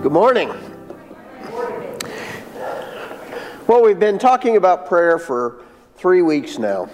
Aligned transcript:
Good 0.00 0.12
morning. 0.12 0.50
Well, 3.66 3.82
we've 3.82 3.98
been 3.98 4.20
talking 4.20 4.56
about 4.56 4.86
prayer 4.86 5.18
for 5.18 5.64
three 5.96 6.22
weeks 6.22 6.56
now. 6.56 6.88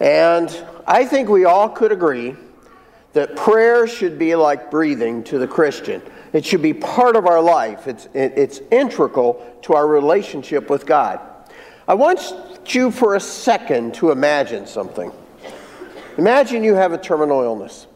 And 0.00 0.54
I 0.86 1.06
think 1.06 1.30
we 1.30 1.46
all 1.46 1.70
could 1.70 1.92
agree 1.92 2.36
that 3.14 3.36
prayer 3.36 3.86
should 3.86 4.18
be 4.18 4.34
like 4.36 4.70
breathing 4.70 5.24
to 5.24 5.38
the 5.38 5.48
Christian. 5.48 6.02
It 6.34 6.44
should 6.44 6.60
be 6.60 6.74
part 6.74 7.16
of 7.16 7.24
our 7.24 7.40
life, 7.40 7.88
it's, 7.88 8.06
it's 8.12 8.60
integral 8.70 9.58
to 9.62 9.72
our 9.72 9.86
relationship 9.86 10.68
with 10.68 10.84
God. 10.84 11.20
I 11.88 11.94
want 11.94 12.20
you 12.66 12.90
for 12.90 13.14
a 13.14 13.20
second 13.20 13.94
to 13.94 14.10
imagine 14.10 14.66
something. 14.66 15.10
Imagine 16.18 16.62
you 16.62 16.74
have 16.74 16.92
a 16.92 16.98
terminal 16.98 17.42
illness. 17.42 17.86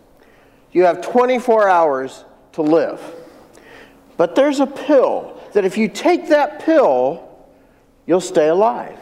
You 0.73 0.85
have 0.85 1.03
24 1.03 1.69
hours 1.69 2.25
to 2.53 2.63
live. 2.63 3.20
But 4.21 4.35
there's 4.35 4.61
a 4.61 4.67
pill 4.67 5.41
that 5.55 5.65
if 5.65 5.79
you 5.79 5.89
take 5.89 6.29
that 6.29 6.61
pill, 6.61 7.27
you'll 8.05 8.21
stay 8.21 8.49
alive. 8.49 8.99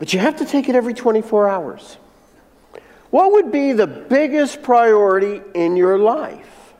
But 0.00 0.12
you 0.12 0.18
have 0.18 0.38
to 0.38 0.44
take 0.44 0.68
it 0.68 0.74
every 0.74 0.92
24 0.92 1.48
hours. 1.48 1.98
What 3.10 3.30
would 3.30 3.52
be 3.52 3.70
the 3.74 3.86
biggest 3.86 4.64
priority 4.64 5.40
in 5.54 5.76
your 5.76 5.98
life? 5.98 6.74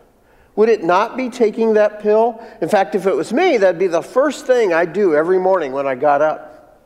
Would 0.56 0.68
it 0.68 0.82
not 0.82 1.16
be 1.16 1.30
taking 1.30 1.74
that 1.74 2.02
pill? 2.02 2.44
In 2.60 2.68
fact, 2.68 2.96
if 2.96 3.06
it 3.06 3.14
was 3.14 3.32
me, 3.32 3.56
that'd 3.58 3.78
be 3.78 3.86
the 3.86 4.02
first 4.02 4.48
thing 4.48 4.72
I'd 4.72 4.92
do 4.92 5.14
every 5.14 5.38
morning 5.38 5.70
when 5.70 5.86
I 5.86 5.94
got 5.94 6.22
up. 6.22 6.82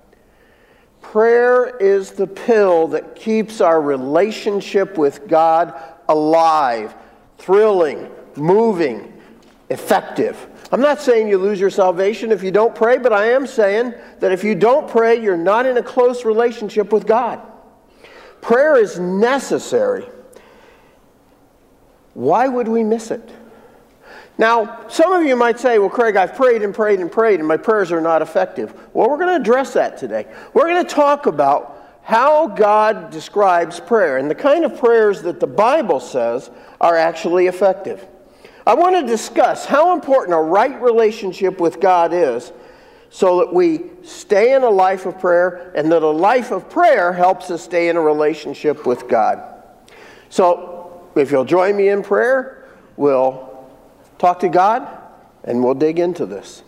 Prayer 1.00 1.74
is 1.78 2.10
the 2.10 2.26
pill 2.26 2.88
that 2.88 3.16
keeps 3.16 3.62
our 3.62 3.80
relationship 3.80 4.98
with 4.98 5.26
God 5.28 5.72
alive, 6.10 6.94
thrilling, 7.38 8.10
moving, 8.36 9.13
effective. 9.74 10.46
I'm 10.72 10.80
not 10.80 11.00
saying 11.00 11.28
you 11.28 11.36
lose 11.36 11.60
your 11.60 11.68
salvation 11.68 12.32
if 12.32 12.42
you 12.42 12.50
don't 12.50 12.74
pray, 12.74 12.96
but 12.96 13.12
I 13.12 13.32
am 13.32 13.46
saying 13.46 13.92
that 14.20 14.32
if 14.32 14.42
you 14.42 14.54
don't 14.54 14.88
pray, 14.88 15.20
you're 15.20 15.36
not 15.36 15.66
in 15.66 15.76
a 15.76 15.82
close 15.82 16.24
relationship 16.24 16.92
with 16.92 17.06
God. 17.06 17.40
Prayer 18.40 18.76
is 18.76 18.98
necessary. 18.98 20.06
Why 22.14 22.48
would 22.48 22.68
we 22.68 22.82
miss 22.82 23.10
it? 23.10 23.28
Now, 24.38 24.86
some 24.88 25.12
of 25.12 25.24
you 25.24 25.36
might 25.36 25.60
say, 25.60 25.78
well, 25.78 25.90
Craig, 25.90 26.16
I've 26.16 26.34
prayed 26.34 26.62
and 26.62 26.74
prayed 26.74 27.00
and 27.00 27.10
prayed, 27.10 27.38
and 27.40 27.46
my 27.46 27.56
prayers 27.56 27.92
are 27.92 28.00
not 28.00 28.22
effective. 28.22 28.72
Well, 28.92 29.08
we're 29.08 29.18
going 29.18 29.28
to 29.28 29.36
address 29.36 29.74
that 29.74 29.96
today. 29.96 30.26
We're 30.54 30.68
going 30.68 30.84
to 30.84 30.94
talk 30.94 31.26
about 31.26 32.00
how 32.02 32.48
God 32.48 33.10
describes 33.10 33.80
prayer 33.80 34.18
and 34.18 34.30
the 34.30 34.34
kind 34.34 34.64
of 34.64 34.78
prayers 34.78 35.22
that 35.22 35.40
the 35.40 35.46
Bible 35.46 36.00
says 36.00 36.50
are 36.80 36.96
actually 36.96 37.46
effective. 37.46 38.06
I 38.66 38.74
want 38.74 38.96
to 38.96 39.06
discuss 39.06 39.66
how 39.66 39.92
important 39.92 40.34
a 40.34 40.40
right 40.40 40.80
relationship 40.80 41.60
with 41.60 41.80
God 41.80 42.12
is 42.14 42.52
so 43.10 43.38
that 43.40 43.52
we 43.52 43.82
stay 44.02 44.54
in 44.54 44.62
a 44.62 44.70
life 44.70 45.06
of 45.06 45.20
prayer 45.20 45.72
and 45.76 45.92
that 45.92 46.02
a 46.02 46.08
life 46.08 46.50
of 46.50 46.68
prayer 46.70 47.12
helps 47.12 47.50
us 47.50 47.62
stay 47.62 47.88
in 47.88 47.96
a 47.96 48.00
relationship 48.00 48.86
with 48.86 49.06
God. 49.06 49.62
So, 50.30 51.02
if 51.14 51.30
you'll 51.30 51.44
join 51.44 51.76
me 51.76 51.90
in 51.90 52.02
prayer, 52.02 52.66
we'll 52.96 53.68
talk 54.18 54.40
to 54.40 54.48
God, 54.48 54.88
and 55.44 55.62
we'll 55.62 55.74
dig 55.74 55.98
into 55.98 56.26
this. 56.26 56.62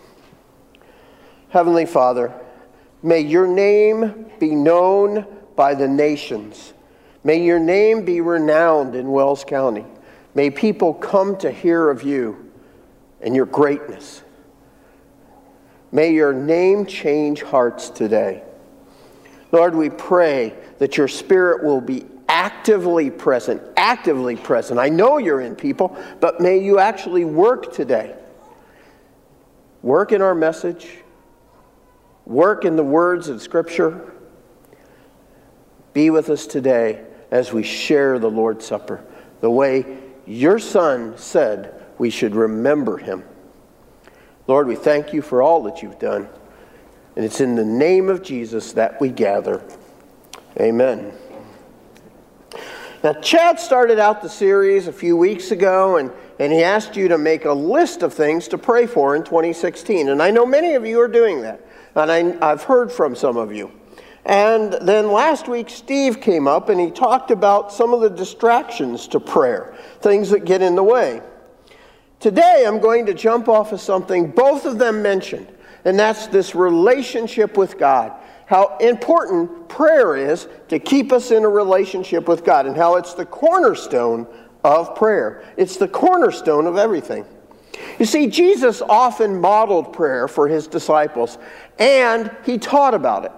Heavenly 1.48 1.86
Father, 1.86 2.32
may 3.02 3.20
your 3.20 3.46
name 3.46 4.30
be 4.38 4.54
known 4.54 5.26
by 5.56 5.74
the 5.74 5.88
nations. 5.88 6.74
May 7.24 7.42
your 7.42 7.58
name 7.58 8.04
be 8.04 8.20
renowned 8.20 8.94
in 8.94 9.10
Wells 9.10 9.42
County. 9.42 9.84
May 10.36 10.50
people 10.50 10.92
come 10.92 11.38
to 11.38 11.50
hear 11.50 11.88
of 11.88 12.02
you 12.02 12.52
and 13.22 13.34
your 13.34 13.46
greatness. 13.46 14.22
May 15.90 16.12
your 16.12 16.34
name 16.34 16.84
change 16.84 17.40
hearts 17.40 17.88
today. 17.88 18.42
Lord, 19.50 19.74
we 19.74 19.88
pray 19.88 20.54
that 20.78 20.98
your 20.98 21.08
spirit 21.08 21.64
will 21.64 21.80
be 21.80 22.04
actively 22.28 23.10
present, 23.10 23.62
actively 23.78 24.36
present. 24.36 24.78
I 24.78 24.90
know 24.90 25.16
you're 25.16 25.40
in 25.40 25.56
people, 25.56 25.96
but 26.20 26.38
may 26.38 26.58
you 26.58 26.80
actually 26.80 27.24
work 27.24 27.72
today. 27.72 28.14
Work 29.80 30.12
in 30.12 30.20
our 30.20 30.34
message, 30.34 30.98
work 32.26 32.66
in 32.66 32.76
the 32.76 32.84
words 32.84 33.28
of 33.28 33.40
Scripture. 33.40 34.12
Be 35.94 36.10
with 36.10 36.28
us 36.28 36.46
today 36.46 37.06
as 37.30 37.54
we 37.54 37.62
share 37.62 38.18
the 38.18 38.30
Lord's 38.30 38.66
Supper 38.66 39.02
the 39.40 39.50
way 39.50 40.02
your 40.26 40.58
Son 40.58 41.16
said 41.16 41.84
we 41.98 42.10
should 42.10 42.34
remember 42.34 42.98
him. 42.98 43.24
Lord, 44.46 44.66
we 44.66 44.76
thank 44.76 45.12
you 45.12 45.22
for 45.22 45.42
all 45.42 45.62
that 45.64 45.82
you've 45.82 45.98
done. 45.98 46.28
And 47.16 47.24
it's 47.24 47.40
in 47.40 47.54
the 47.54 47.64
name 47.64 48.08
of 48.08 48.22
Jesus 48.22 48.72
that 48.72 49.00
we 49.00 49.08
gather. 49.08 49.62
Amen. 50.60 51.12
Now, 53.02 53.14
Chad 53.14 53.58
started 53.58 53.98
out 53.98 54.22
the 54.22 54.28
series 54.28 54.86
a 54.86 54.92
few 54.92 55.16
weeks 55.16 55.50
ago, 55.50 55.96
and, 55.96 56.10
and 56.38 56.52
he 56.52 56.62
asked 56.62 56.96
you 56.96 57.08
to 57.08 57.18
make 57.18 57.44
a 57.44 57.52
list 57.52 58.02
of 58.02 58.12
things 58.12 58.48
to 58.48 58.58
pray 58.58 58.86
for 58.86 59.16
in 59.16 59.22
2016. 59.22 60.08
And 60.08 60.22
I 60.22 60.30
know 60.30 60.44
many 60.44 60.74
of 60.74 60.84
you 60.84 61.00
are 61.00 61.08
doing 61.08 61.42
that, 61.42 61.64
and 61.94 62.10
I, 62.10 62.50
I've 62.50 62.64
heard 62.64 62.90
from 62.90 63.14
some 63.14 63.36
of 63.36 63.52
you. 63.52 63.70
And 64.26 64.72
then 64.82 65.10
last 65.10 65.48
week, 65.48 65.70
Steve 65.70 66.20
came 66.20 66.46
up 66.48 66.68
and 66.68 66.80
he 66.80 66.90
talked 66.90 67.30
about 67.30 67.72
some 67.72 67.94
of 67.94 68.00
the 68.00 68.10
distractions 68.10 69.06
to 69.08 69.20
prayer, 69.20 69.74
things 70.00 70.30
that 70.30 70.44
get 70.44 70.62
in 70.62 70.74
the 70.74 70.82
way. 70.82 71.22
Today, 72.18 72.64
I'm 72.66 72.80
going 72.80 73.06
to 73.06 73.14
jump 73.14 73.48
off 73.48 73.72
of 73.72 73.80
something 73.80 74.30
both 74.30 74.66
of 74.66 74.78
them 74.78 75.00
mentioned, 75.00 75.46
and 75.84 75.98
that's 75.98 76.26
this 76.26 76.54
relationship 76.54 77.56
with 77.56 77.78
God 77.78 78.12
how 78.46 78.76
important 78.78 79.68
prayer 79.68 80.16
is 80.16 80.48
to 80.68 80.78
keep 80.78 81.12
us 81.12 81.30
in 81.30 81.44
a 81.44 81.48
relationship 81.48 82.28
with 82.28 82.44
God 82.44 82.66
and 82.66 82.76
how 82.76 82.96
it's 82.96 83.12
the 83.12 83.26
cornerstone 83.26 84.26
of 84.64 84.94
prayer. 84.94 85.44
It's 85.56 85.76
the 85.76 85.88
cornerstone 85.88 86.66
of 86.66 86.76
everything. 86.76 87.26
You 87.98 88.06
see, 88.06 88.28
Jesus 88.28 88.80
often 88.80 89.40
modeled 89.40 89.92
prayer 89.92 90.28
for 90.28 90.48
his 90.48 90.66
disciples 90.66 91.38
and 91.78 92.34
he 92.44 92.56
taught 92.56 92.94
about 92.94 93.24
it. 93.24 93.32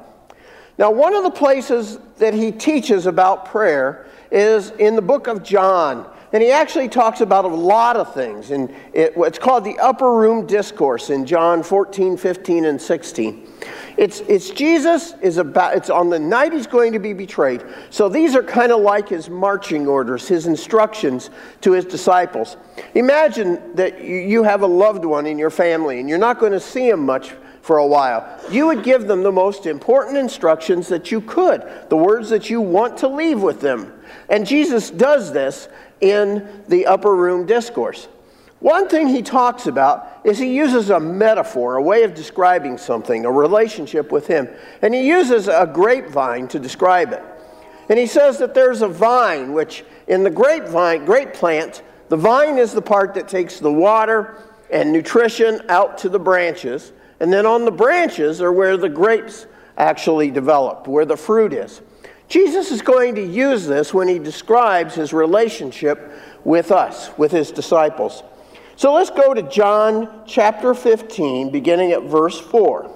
Now, 0.79 0.93
one 0.93 1.15
of 1.15 1.25
the 1.25 1.31
places 1.31 1.99
that 2.19 2.35
he 2.35 2.53
teaches 2.53 3.07
about 3.07 3.47
prayer 3.47 4.07
is 4.31 4.71
in 4.71 4.95
the 4.95 5.03
book 5.03 5.27
of 5.27 5.43
John. 5.43 6.09
And 6.33 6.43
he 6.43 6.51
actually 6.51 6.89
talks 6.89 7.23
about 7.23 7.47
a 7.47 7.49
lot 7.49 7.97
of 7.97 8.13
things. 8.13 8.51
And 8.51 8.71
it, 8.93 9.15
it's 9.17 9.39
called 9.39 9.65
the 9.65 9.79
Upper 9.79 10.15
Room 10.15 10.47
Discourse 10.47 11.09
in 11.09 11.25
John 11.25 11.63
14, 11.63 12.17
15, 12.17 12.67
and 12.67 12.81
16. 12.81 13.49
It's, 13.97 14.21
it's 14.21 14.51
Jesus 14.51 15.15
is 15.23 15.39
about, 15.39 15.75
it's 15.75 15.91
on 15.91 16.11
the 16.11 16.19
night 16.19 16.53
he's 16.53 16.67
going 16.67 16.93
to 16.93 16.99
be 16.99 17.15
betrayed. 17.15 17.65
So 17.91 18.09
these 18.09 18.37
are 18.37 18.43
kind 18.43 18.71
of 18.71 18.81
like 18.81 19.09
his 19.09 19.31
marching 19.31 19.87
orders, 19.89 20.29
his 20.29 20.47
instructions 20.47 21.31
to 21.63 21.73
his 21.73 21.87
disciples. 21.87 22.59
Imagine 22.95 23.75
that 23.75 24.05
you 24.05 24.43
have 24.43 24.63
a 24.63 24.67
loved 24.67 25.05
one 25.05 25.27
in 25.27 25.39
your 25.39 25.51
family 25.51 25.99
and 25.99 26.09
you're 26.09 26.19
not 26.19 26.39
going 26.39 26.53
to 26.53 26.61
see 26.61 26.89
him 26.89 27.05
much 27.05 27.33
for 27.69 27.77
a 27.77 27.87
while. 27.87 28.27
You 28.51 28.69
would 28.69 28.83
give 28.83 29.07
them 29.07 29.23
the 29.23 29.31
most 29.31 29.67
important 29.67 30.17
instructions 30.17 30.89
that 30.89 31.13
you 31.13 31.21
could, 31.21 31.71
the 31.91 31.99
words 31.99 32.31
that 32.31 32.49
you 32.49 32.63
want 32.63 32.97
to 32.99 33.09
leave 33.09 33.43
with 33.43 33.61
them. 33.61 33.93
And 34.31 34.47
Jesus 34.47 34.89
does 34.89 35.35
this 35.35 35.69
in 36.01 36.65
the 36.67 36.87
upper 36.87 37.15
room 37.15 37.45
discourse. 37.45 38.09
One 38.61 38.89
thing 38.89 39.09
he 39.09 39.21
talks 39.21 39.67
about 39.67 40.23
is 40.25 40.39
he 40.39 40.57
uses 40.57 40.89
a 40.89 40.99
metaphor, 40.99 41.77
a 41.77 41.83
way 41.83 42.05
of 42.05 42.15
describing 42.15 42.79
something, 42.79 43.27
a 43.27 43.31
relationship 43.31 44.13
with 44.13 44.27
him. 44.27 44.49
And 44.81 44.95
he 44.95 45.07
uses 45.07 45.47
a 45.47 45.71
grapevine 45.71 46.49
to 46.49 46.59
describe 46.59 47.13
it. 47.13 47.23
And 47.91 47.99
he 47.99 48.07
says 48.07 48.39
that 48.39 48.55
there's 48.55 48.81
a 48.81 48.89
vine, 48.89 49.53
which 49.53 49.85
in 50.07 50.23
the 50.23 50.31
grapevine, 50.31 51.05
grape 51.05 51.35
plant, 51.35 51.83
the 52.09 52.17
vine 52.17 52.57
is 52.57 52.73
the 52.73 52.81
part 52.81 53.13
that 53.13 53.29
takes 53.29 53.61
the 53.61 53.71
water 53.71 54.43
and 54.71 54.91
nutrition 54.91 55.61
out 55.69 55.99
to 55.99 56.09
the 56.09 56.19
branches. 56.19 56.93
And 57.21 57.33
then 57.33 57.47
on 57.47 57.65
the 57.65 57.71
branches 57.71 58.41
are 58.41 58.53
where 58.53 58.77
the 58.77 58.89
grapes 58.89 59.47
actually 59.77 60.31
develop, 60.31 60.87
where 60.87 61.05
the 61.05 61.17
fruit 61.17 61.53
is. 61.53 61.81
Jesus 62.29 62.71
is 62.71 62.83
going 62.83 63.15
to 63.15 63.25
use 63.25 63.67
this 63.67 63.95
when 63.95 64.07
he 64.07 64.19
describes 64.19 64.95
his 64.95 65.13
relationship 65.13 66.13
with 66.45 66.71
us, 66.71 67.11
with 67.17 67.33
his 67.33 67.51
disciples. 67.51 68.23
So 68.77 68.93
let's 68.93 69.11
go 69.11 69.35
to 69.35 69.43
John 69.43 70.23
chapter 70.27 70.75
15, 70.75 71.51
beginning 71.51 71.93
at 71.93 72.03
verse 72.03 72.39
4. 72.39 72.95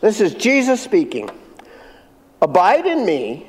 This 0.00 0.20
is 0.20 0.34
Jesus 0.34 0.82
speaking 0.82 1.30
Abide 2.42 2.86
in 2.86 3.06
me, 3.06 3.48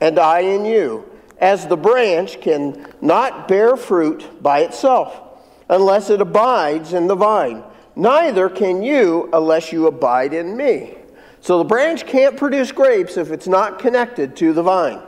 and 0.00 0.18
I 0.18 0.40
in 0.40 0.64
you, 0.64 1.04
as 1.38 1.66
the 1.66 1.76
branch 1.76 2.40
can 2.40 2.86
not 3.02 3.48
bear 3.48 3.76
fruit 3.76 4.42
by 4.42 4.60
itself, 4.60 5.20
unless 5.68 6.08
it 6.08 6.22
abides 6.22 6.94
in 6.94 7.06
the 7.06 7.14
vine. 7.14 7.62
Neither 7.96 8.48
can 8.48 8.82
you 8.82 9.28
unless 9.32 9.72
you 9.72 9.86
abide 9.86 10.32
in 10.32 10.56
me. 10.56 10.96
So 11.40 11.58
the 11.58 11.64
branch 11.64 12.06
can't 12.06 12.36
produce 12.36 12.72
grapes 12.72 13.16
if 13.16 13.30
it's 13.30 13.48
not 13.48 13.78
connected 13.78 14.36
to 14.36 14.52
the 14.52 14.62
vine. 14.62 15.00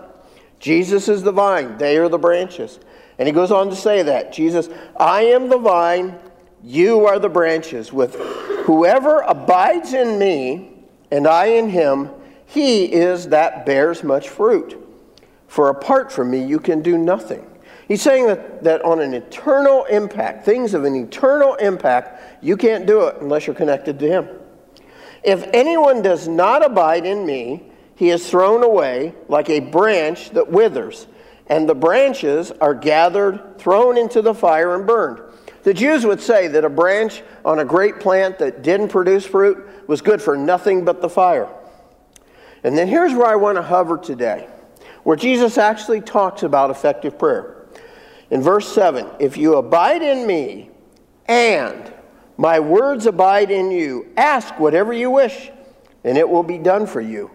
Jesus 0.58 1.08
is 1.08 1.22
the 1.22 1.32
vine, 1.32 1.76
they 1.78 1.96
are 1.98 2.08
the 2.08 2.18
branches. 2.18 2.78
And 3.18 3.28
he 3.28 3.32
goes 3.32 3.50
on 3.50 3.68
to 3.70 3.76
say 3.76 4.02
that 4.02 4.32
Jesus, 4.32 4.68
I 4.96 5.22
am 5.22 5.48
the 5.48 5.58
vine, 5.58 6.18
you 6.62 7.06
are 7.06 7.18
the 7.18 7.28
branches. 7.28 7.92
With 7.92 8.14
whoever 8.64 9.20
abides 9.20 9.92
in 9.92 10.18
me 10.18 10.70
and 11.10 11.26
I 11.26 11.46
in 11.46 11.68
him, 11.68 12.10
he 12.46 12.84
is 12.84 13.28
that 13.28 13.66
bears 13.66 14.02
much 14.02 14.28
fruit. 14.28 14.78
For 15.48 15.68
apart 15.68 16.10
from 16.10 16.30
me, 16.30 16.44
you 16.44 16.58
can 16.58 16.80
do 16.80 16.96
nothing. 16.96 17.46
He's 17.88 18.02
saying 18.02 18.26
that, 18.26 18.62
that 18.64 18.84
on 18.84 19.00
an 19.00 19.14
eternal 19.14 19.84
impact, 19.84 20.44
things 20.44 20.74
of 20.74 20.84
an 20.84 20.94
eternal 20.94 21.54
impact, 21.56 22.42
you 22.42 22.56
can't 22.56 22.86
do 22.86 23.02
it 23.02 23.16
unless 23.20 23.46
you're 23.46 23.56
connected 23.56 23.98
to 23.98 24.08
him. 24.08 24.28
If 25.22 25.48
anyone 25.52 26.02
does 26.02 26.26
not 26.28 26.64
abide 26.64 27.06
in 27.06 27.26
me, 27.26 27.64
he 27.94 28.10
is 28.10 28.28
thrown 28.28 28.64
away 28.64 29.14
like 29.28 29.50
a 29.50 29.60
branch 29.60 30.30
that 30.30 30.50
withers, 30.50 31.06
and 31.46 31.68
the 31.68 31.74
branches 31.74 32.50
are 32.50 32.74
gathered, 32.74 33.58
thrown 33.58 33.98
into 33.98 34.22
the 34.22 34.34
fire, 34.34 34.74
and 34.74 34.86
burned. 34.86 35.20
The 35.62 35.74
Jews 35.74 36.04
would 36.04 36.20
say 36.20 36.48
that 36.48 36.64
a 36.64 36.70
branch 36.70 37.22
on 37.44 37.60
a 37.60 37.64
great 37.64 38.00
plant 38.00 38.38
that 38.40 38.62
didn't 38.62 38.88
produce 38.88 39.24
fruit 39.24 39.88
was 39.88 40.00
good 40.00 40.20
for 40.20 40.36
nothing 40.36 40.84
but 40.84 41.00
the 41.00 41.08
fire. 41.08 41.48
And 42.64 42.76
then 42.76 42.88
here's 42.88 43.12
where 43.12 43.26
I 43.26 43.36
want 43.36 43.56
to 43.56 43.62
hover 43.62 43.98
today, 43.98 44.48
where 45.04 45.16
Jesus 45.16 45.58
actually 45.58 46.00
talks 46.00 46.42
about 46.42 46.70
effective 46.70 47.18
prayer. 47.18 47.61
In 48.32 48.40
verse 48.40 48.66
7, 48.72 49.06
if 49.18 49.36
you 49.36 49.56
abide 49.56 50.00
in 50.00 50.26
me 50.26 50.70
and 51.26 51.92
my 52.38 52.60
words 52.60 53.04
abide 53.04 53.50
in 53.50 53.70
you, 53.70 54.10
ask 54.16 54.58
whatever 54.58 54.94
you 54.94 55.10
wish, 55.10 55.50
and 56.02 56.16
it 56.16 56.26
will 56.26 56.42
be 56.42 56.56
done 56.56 56.86
for 56.86 57.02
you. 57.02 57.30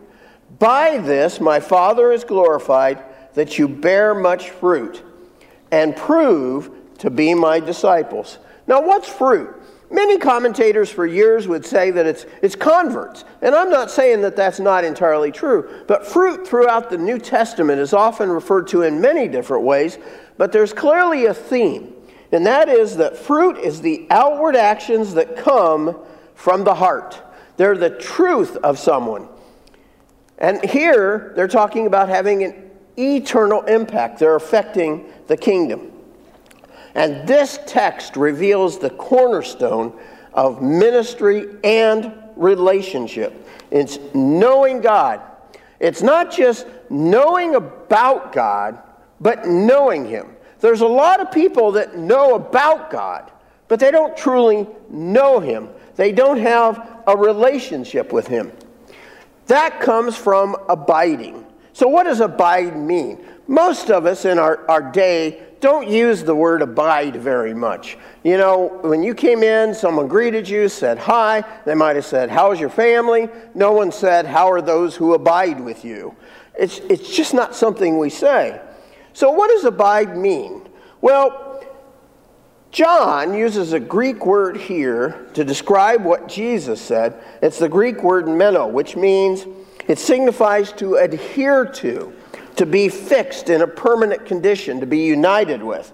By 0.57 0.97
this 0.97 1.39
my 1.39 1.59
Father 1.59 2.11
is 2.11 2.23
glorified, 2.23 3.03
that 3.35 3.59
you 3.59 3.67
bear 3.67 4.15
much 4.15 4.49
fruit 4.49 5.03
and 5.71 5.95
prove 5.95 6.71
to 6.97 7.11
be 7.11 7.35
my 7.35 7.59
disciples. 7.59 8.39
Now, 8.65 8.81
what's 8.81 9.07
fruit? 9.07 9.56
Many 9.89 10.18
commentators 10.18 10.89
for 10.89 11.06
years 11.06 11.48
would 11.48 11.66
say 11.66 11.92
that 11.92 12.06
it's, 12.06 12.25
it's 12.42 12.56
converts. 12.56 13.24
And 13.42 13.56
I'm 13.56 13.69
not 13.69 13.89
saying 13.89 14.22
that 14.22 14.36
that's 14.36 14.60
not 14.60 14.84
entirely 14.84 15.31
true. 15.31 15.84
But 15.88 16.06
fruit 16.06 16.45
throughout 16.45 16.89
the 16.89 16.98
New 16.98 17.18
Testament 17.18 17.80
is 17.80 17.94
often 17.94 18.30
referred 18.30 18.68
to 18.68 18.81
in 18.81 19.00
many 19.00 19.30
different 19.30 19.63
ways. 19.63 19.98
But 20.38 20.51
there's 20.51 20.74
clearly 20.74 21.25
a 21.25 21.34
theme. 21.34 21.94
And 22.34 22.45
that 22.45 22.68
is 22.68 22.98
that 22.98 23.16
fruit 23.16 23.57
is 23.57 23.80
the 23.80 24.06
outward 24.10 24.57
actions 24.57 25.13
that 25.13 25.38
come 25.38 25.98
from 26.36 26.66
the 26.66 26.75
heart. 26.75 27.22
They're 27.56 27.78
the 27.78 27.90
truth 27.90 28.57
of 28.57 28.78
someone. 28.78 29.30
And 30.38 30.63
here, 30.63 31.31
they're 31.36 31.48
talking 31.48 31.88
about 31.88 32.10
having 32.10 32.44
an 32.44 32.69
eternal 32.98 33.62
impact. 33.63 34.19
They're 34.19 34.36
affecting 34.36 35.12
the 35.28 35.38
kingdom. 35.38 35.94
And 36.97 37.27
this 37.27 37.59
text 37.67 38.17
reveals 38.17 38.79
the 38.79 38.89
cornerstone 38.89 39.97
of 40.33 40.63
ministry 40.63 41.47
and 41.63 42.11
relationship. 42.35 43.47
It's 43.69 43.99
knowing 44.15 44.81
God. 44.81 45.21
It's 45.79 46.01
not 46.01 46.31
just 46.31 46.65
knowing 46.89 47.53
about 47.53 48.33
God, 48.33 48.79
but 49.21 49.45
knowing 49.45 50.05
Him. 50.05 50.35
There's 50.59 50.81
a 50.81 50.88
lot 50.88 51.19
of 51.19 51.31
people 51.31 51.71
that 51.73 51.99
know 51.99 52.33
about 52.33 52.89
God, 52.89 53.31
but 53.67 53.79
they 53.79 53.91
don't 53.91 54.17
truly 54.17 54.65
know 54.89 55.39
Him. 55.39 55.69
They 55.97 56.11
don't 56.11 56.39
have 56.39 57.03
a 57.05 57.15
relationship 57.15 58.11
with 58.11 58.25
Him. 58.25 58.51
That 59.45 59.79
comes 59.79 60.17
from 60.17 60.55
abiding. 60.67 61.45
So, 61.73 61.88
what 61.88 62.05
does 62.05 62.21
abide 62.21 62.75
mean? 62.75 63.23
Most 63.47 63.91
of 63.91 64.07
us 64.07 64.25
in 64.25 64.39
our, 64.39 64.67
our 64.67 64.91
day 64.91 65.46
don't 65.59 65.89
use 65.89 66.24
the 66.24 66.36
word 66.36 66.62
abide 66.62 67.15
very 67.15 67.54
much. 67.54 67.98
You 68.24 68.38
know, 68.38 68.80
when 68.81 69.04
you 69.04 69.15
came 69.15 69.44
in, 69.44 69.74
someone 69.74 70.07
greeted 70.07 70.48
you, 70.48 70.69
said 70.69 70.98
hi. 70.98 71.44
They 71.65 71.75
might 71.75 71.95
have 71.95 72.06
said, 72.06 72.30
How's 72.30 72.59
your 72.59 72.69
family? 72.69 73.30
No 73.56 73.71
one 73.71 73.92
said, 73.92 74.25
How 74.25 74.51
are 74.51 74.62
those 74.62 74.95
who 74.95 75.13
abide 75.13 75.59
with 75.59 75.83
you? 75.83 76.15
It's, 76.57 76.80
it's 76.89 77.15
just 77.15 77.33
not 77.33 77.56
something 77.56 77.98
we 77.98 78.09
say. 78.09 78.62
So, 79.13 79.31
what 79.31 79.50
does 79.50 79.65
abide 79.65 80.15
mean? 80.15 80.68
Well, 81.01 81.63
John 82.71 83.33
uses 83.33 83.74
a 83.74 83.80
Greek 83.80 84.25
word 84.25 84.57
here 84.57 85.27
to 85.33 85.44
describe 85.44 86.04
what 86.04 86.27
Jesus 86.27 86.81
said. 86.81 87.15
It's 87.42 87.59
the 87.59 87.69
Greek 87.69 88.04
word 88.04 88.27
meno, 88.27 88.68
which 88.68 88.95
means 88.95 89.45
it 89.88 89.98
signifies 90.00 90.74
to 90.74 90.95
adhere 90.95 91.65
to 91.65 92.13
to 92.57 92.65
be 92.65 92.89
fixed 92.89 93.50
in 93.50 93.62
a 93.62 93.68
permanent 93.68 94.25
condition, 94.25 94.80
to 94.80 94.86
be 94.86 95.00
united 95.00 95.63
with. 95.63 95.94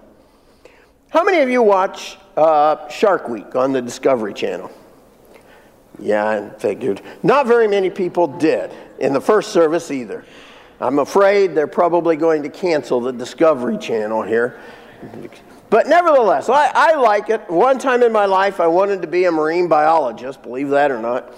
How 1.10 1.22
many 1.22 1.38
of 1.40 1.48
you 1.48 1.62
watch 1.62 2.18
uh, 2.36 2.88
Shark 2.88 3.28
Week 3.28 3.54
on 3.54 3.72
the 3.72 3.80
Discovery 3.80 4.34
Channel? 4.34 4.70
Yeah, 6.00 6.28
I 6.28 6.58
figured. 6.58 7.02
Not 7.22 7.46
very 7.46 7.68
many 7.68 7.88
people 7.88 8.26
did 8.26 8.72
in 8.98 9.12
the 9.12 9.20
first 9.20 9.52
service 9.52 9.90
either. 9.90 10.24
I'm 10.80 10.98
afraid 10.98 11.54
they're 11.54 11.66
probably 11.68 12.16
going 12.16 12.42
to 12.42 12.48
cancel 12.48 13.00
the 13.00 13.12
Discovery 13.12 13.78
Channel 13.78 14.22
here. 14.22 14.58
But 15.70 15.86
nevertheless, 15.86 16.48
I, 16.48 16.70
I 16.74 16.94
like 16.94 17.30
it. 17.30 17.48
One 17.48 17.78
time 17.78 18.02
in 18.02 18.12
my 18.12 18.26
life, 18.26 18.58
I 18.58 18.66
wanted 18.66 19.02
to 19.02 19.08
be 19.08 19.24
a 19.26 19.32
marine 19.32 19.68
biologist, 19.68 20.42
believe 20.42 20.70
that 20.70 20.90
or 20.90 21.00
not. 21.00 21.32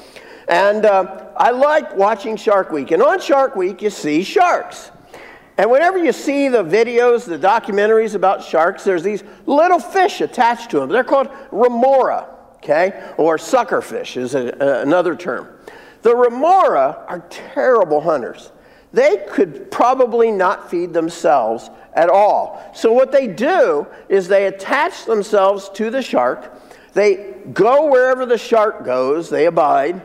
And 0.48 0.86
uh, 0.86 1.26
I 1.36 1.50
like 1.50 1.94
watching 1.96 2.36
Shark 2.36 2.70
Week. 2.70 2.92
And 2.92 3.02
on 3.02 3.20
Shark 3.20 3.56
Week, 3.56 3.82
you 3.82 3.90
see 3.90 4.22
sharks. 4.22 4.90
And 5.58 5.70
whenever 5.70 5.96
you 5.96 6.12
see 6.12 6.48
the 6.48 6.62
videos, 6.62 7.24
the 7.24 7.38
documentaries 7.38 8.14
about 8.14 8.44
sharks, 8.44 8.84
there's 8.84 9.02
these 9.02 9.24
little 9.46 9.78
fish 9.78 10.20
attached 10.20 10.70
to 10.70 10.80
them. 10.80 10.90
They're 10.90 11.04
called 11.04 11.30
remora, 11.50 12.28
okay? 12.56 13.12
Or 13.16 13.38
suckerfish 13.38 14.16
is 14.16 14.34
a, 14.34 14.48
another 14.82 15.16
term. 15.16 15.48
The 16.02 16.14
remora 16.14 17.04
are 17.08 17.20
terrible 17.30 18.02
hunters. 18.02 18.52
They 18.92 19.24
could 19.28 19.70
probably 19.70 20.30
not 20.30 20.70
feed 20.70 20.92
themselves 20.92 21.70
at 21.94 22.10
all. 22.10 22.70
So 22.74 22.92
what 22.92 23.10
they 23.10 23.26
do 23.26 23.86
is 24.08 24.28
they 24.28 24.46
attach 24.46 25.06
themselves 25.06 25.70
to 25.70 25.90
the 25.90 26.02
shark. 26.02 26.52
They 26.92 27.34
go 27.52 27.90
wherever 27.90 28.26
the 28.26 28.38
shark 28.38 28.84
goes, 28.84 29.28
they 29.30 29.46
abide, 29.46 30.02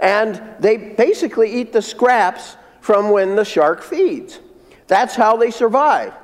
and 0.00 0.42
they 0.58 0.76
basically 0.76 1.52
eat 1.52 1.72
the 1.72 1.82
scraps 1.82 2.56
from 2.80 3.10
when 3.10 3.36
the 3.36 3.44
shark 3.44 3.82
feeds. 3.82 4.40
That's 4.88 5.14
how 5.14 5.36
they 5.36 5.50
survive. 5.50 6.14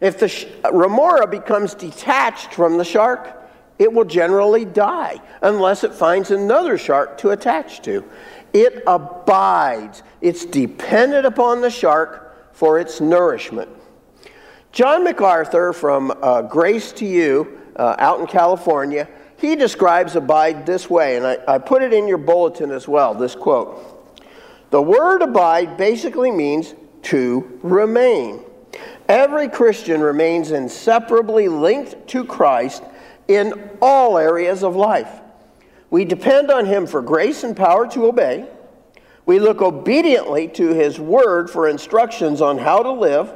If 0.00 0.18
the 0.18 0.28
sh- 0.28 0.46
remora 0.72 1.26
becomes 1.26 1.74
detached 1.74 2.54
from 2.54 2.78
the 2.78 2.84
shark, 2.84 3.34
it 3.78 3.92
will 3.92 4.04
generally 4.04 4.64
die 4.64 5.20
unless 5.42 5.84
it 5.84 5.92
finds 5.92 6.30
another 6.30 6.78
shark 6.78 7.18
to 7.18 7.30
attach 7.30 7.82
to. 7.82 8.04
It 8.52 8.82
abides, 8.86 10.02
it's 10.20 10.44
dependent 10.44 11.26
upon 11.26 11.60
the 11.60 11.70
shark 11.70 12.54
for 12.54 12.78
its 12.78 13.00
nourishment. 13.00 13.68
John 14.72 15.04
MacArthur 15.04 15.72
from 15.72 16.12
uh, 16.22 16.42
Grace 16.42 16.92
to 16.92 17.06
You 17.06 17.60
uh, 17.76 17.96
out 17.98 18.20
in 18.20 18.26
California, 18.26 19.08
he 19.36 19.54
describes 19.54 20.16
abide 20.16 20.66
this 20.66 20.90
way, 20.90 21.16
and 21.16 21.26
I, 21.26 21.38
I 21.46 21.58
put 21.58 21.82
it 21.82 21.92
in 21.92 22.08
your 22.08 22.18
bulletin 22.18 22.70
as 22.70 22.88
well 22.88 23.14
this 23.14 23.34
quote. 23.34 23.84
The 24.70 24.82
word 24.82 25.22
abide 25.22 25.76
basically 25.76 26.30
means 26.30 26.74
to 27.02 27.58
remain. 27.62 28.44
Every 29.08 29.48
Christian 29.48 30.00
remains 30.00 30.50
inseparably 30.50 31.48
linked 31.48 32.08
to 32.08 32.24
Christ 32.24 32.82
in 33.26 33.70
all 33.80 34.18
areas 34.18 34.62
of 34.62 34.76
life. 34.76 35.20
We 35.90 36.04
depend 36.04 36.50
on 36.50 36.66
Him 36.66 36.86
for 36.86 37.00
grace 37.00 37.44
and 37.44 37.56
power 37.56 37.88
to 37.88 38.06
obey. 38.06 38.46
We 39.24 39.38
look 39.38 39.62
obediently 39.62 40.48
to 40.48 40.74
His 40.74 40.98
word 41.00 41.50
for 41.50 41.68
instructions 41.68 42.40
on 42.40 42.58
how 42.58 42.82
to 42.82 42.92
live. 42.92 43.32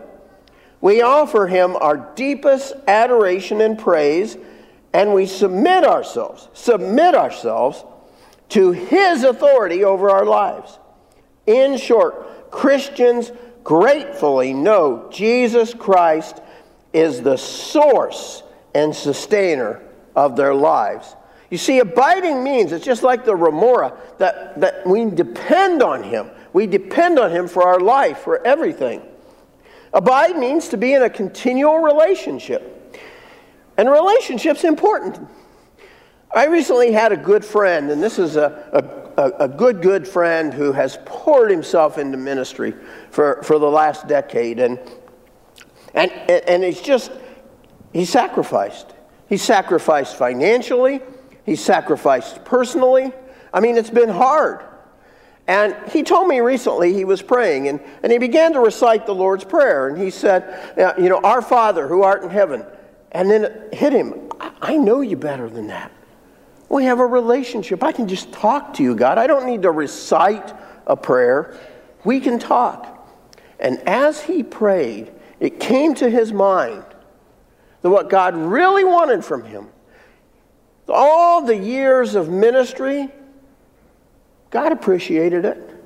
We 0.80 1.00
offer 1.00 1.46
Him 1.46 1.76
our 1.76 1.96
deepest 2.14 2.74
adoration 2.86 3.60
and 3.60 3.78
praise, 3.78 4.36
and 4.92 5.14
we 5.14 5.26
submit 5.26 5.84
ourselves, 5.84 6.48
submit 6.52 7.14
ourselves 7.14 7.84
to 8.50 8.72
His 8.72 9.24
authority 9.24 9.84
over 9.84 10.10
our 10.10 10.26
lives. 10.26 10.78
In 11.46 11.78
short, 11.78 12.50
Christians 12.50 13.32
gratefully 13.64 14.52
know 14.52 15.08
Jesus 15.10 15.74
Christ 15.74 16.40
is 16.92 17.22
the 17.22 17.36
source 17.36 18.42
and 18.74 18.94
sustainer 18.94 19.82
of 20.14 20.36
their 20.36 20.54
lives. 20.54 21.14
You 21.50 21.58
see, 21.58 21.80
abiding 21.80 22.42
means 22.42 22.72
it's 22.72 22.84
just 22.84 23.02
like 23.02 23.24
the 23.24 23.36
remora 23.36 23.92
that, 24.18 24.58
that 24.60 24.86
we 24.86 25.04
depend 25.04 25.82
on 25.82 26.02
Him. 26.02 26.30
We 26.52 26.66
depend 26.66 27.18
on 27.18 27.30
Him 27.30 27.46
for 27.46 27.62
our 27.64 27.80
life, 27.80 28.18
for 28.18 28.44
everything. 28.46 29.02
Abide 29.92 30.38
means 30.38 30.68
to 30.68 30.78
be 30.78 30.94
in 30.94 31.02
a 31.02 31.10
continual 31.10 31.80
relationship. 31.80 32.96
And 33.76 33.90
relationship's 33.90 34.64
important. 34.64 35.18
I 36.34 36.46
recently 36.46 36.92
had 36.92 37.12
a 37.12 37.16
good 37.16 37.44
friend, 37.44 37.90
and 37.90 38.02
this 38.02 38.18
is 38.18 38.36
a, 38.36 38.70
a 38.72 39.01
a, 39.24 39.44
a, 39.44 39.48
good, 39.48 39.82
good 39.82 40.06
friend 40.06 40.52
who 40.52 40.72
has 40.72 40.98
poured 41.04 41.50
himself 41.50 41.98
into 41.98 42.16
ministry 42.16 42.74
for, 43.10 43.42
for 43.42 43.58
the 43.58 43.70
last 43.70 44.08
decade. 44.08 44.58
And 44.58 44.78
And, 45.94 46.10
and, 46.10 46.64
he's 46.64 46.80
just, 46.80 47.12
he 47.92 48.04
sacrificed. 48.04 48.94
He 49.28 49.36
sacrificed 49.36 50.16
financially, 50.16 51.00
he 51.44 51.56
sacrificed 51.56 52.44
personally. 52.44 53.12
I 53.52 53.60
mean, 53.60 53.76
it's 53.76 53.90
been 53.90 54.08
hard. 54.08 54.64
And 55.46 55.76
he 55.90 56.02
told 56.02 56.28
me 56.28 56.40
recently 56.40 56.94
he 56.94 57.04
was 57.04 57.20
praying, 57.20 57.68
and, 57.68 57.80
and 58.02 58.12
he 58.12 58.18
began 58.18 58.52
to 58.52 58.60
recite 58.60 59.06
the 59.06 59.14
Lord's 59.14 59.44
Prayer. 59.44 59.88
And 59.88 60.00
he 60.00 60.10
said, 60.10 60.96
You 60.98 61.08
know, 61.08 61.20
Our 61.22 61.42
Father 61.42 61.88
who 61.88 62.02
art 62.02 62.22
in 62.22 62.30
heaven. 62.30 62.64
And 63.10 63.30
then 63.30 63.44
it 63.44 63.74
hit 63.74 63.92
him. 63.92 64.30
I 64.40 64.76
know 64.76 65.02
you 65.02 65.16
better 65.16 65.50
than 65.50 65.66
that. 65.66 65.92
We 66.72 66.84
have 66.84 67.00
a 67.00 67.06
relationship. 67.06 67.84
I 67.84 67.92
can 67.92 68.08
just 68.08 68.32
talk 68.32 68.72
to 68.74 68.82
you, 68.82 68.94
God. 68.94 69.18
I 69.18 69.26
don't 69.26 69.44
need 69.44 69.60
to 69.62 69.70
recite 69.70 70.54
a 70.86 70.96
prayer. 70.96 71.54
We 72.02 72.18
can 72.18 72.38
talk. 72.38 73.06
And 73.60 73.78
as 73.86 74.22
he 74.22 74.42
prayed, 74.42 75.12
it 75.38 75.60
came 75.60 75.94
to 75.96 76.08
his 76.08 76.32
mind 76.32 76.82
that 77.82 77.90
what 77.90 78.08
God 78.08 78.34
really 78.34 78.84
wanted 78.84 79.22
from 79.22 79.44
him, 79.44 79.68
all 80.88 81.42
the 81.42 81.56
years 81.56 82.14
of 82.14 82.30
ministry, 82.30 83.10
God 84.48 84.72
appreciated 84.72 85.44
it. 85.44 85.76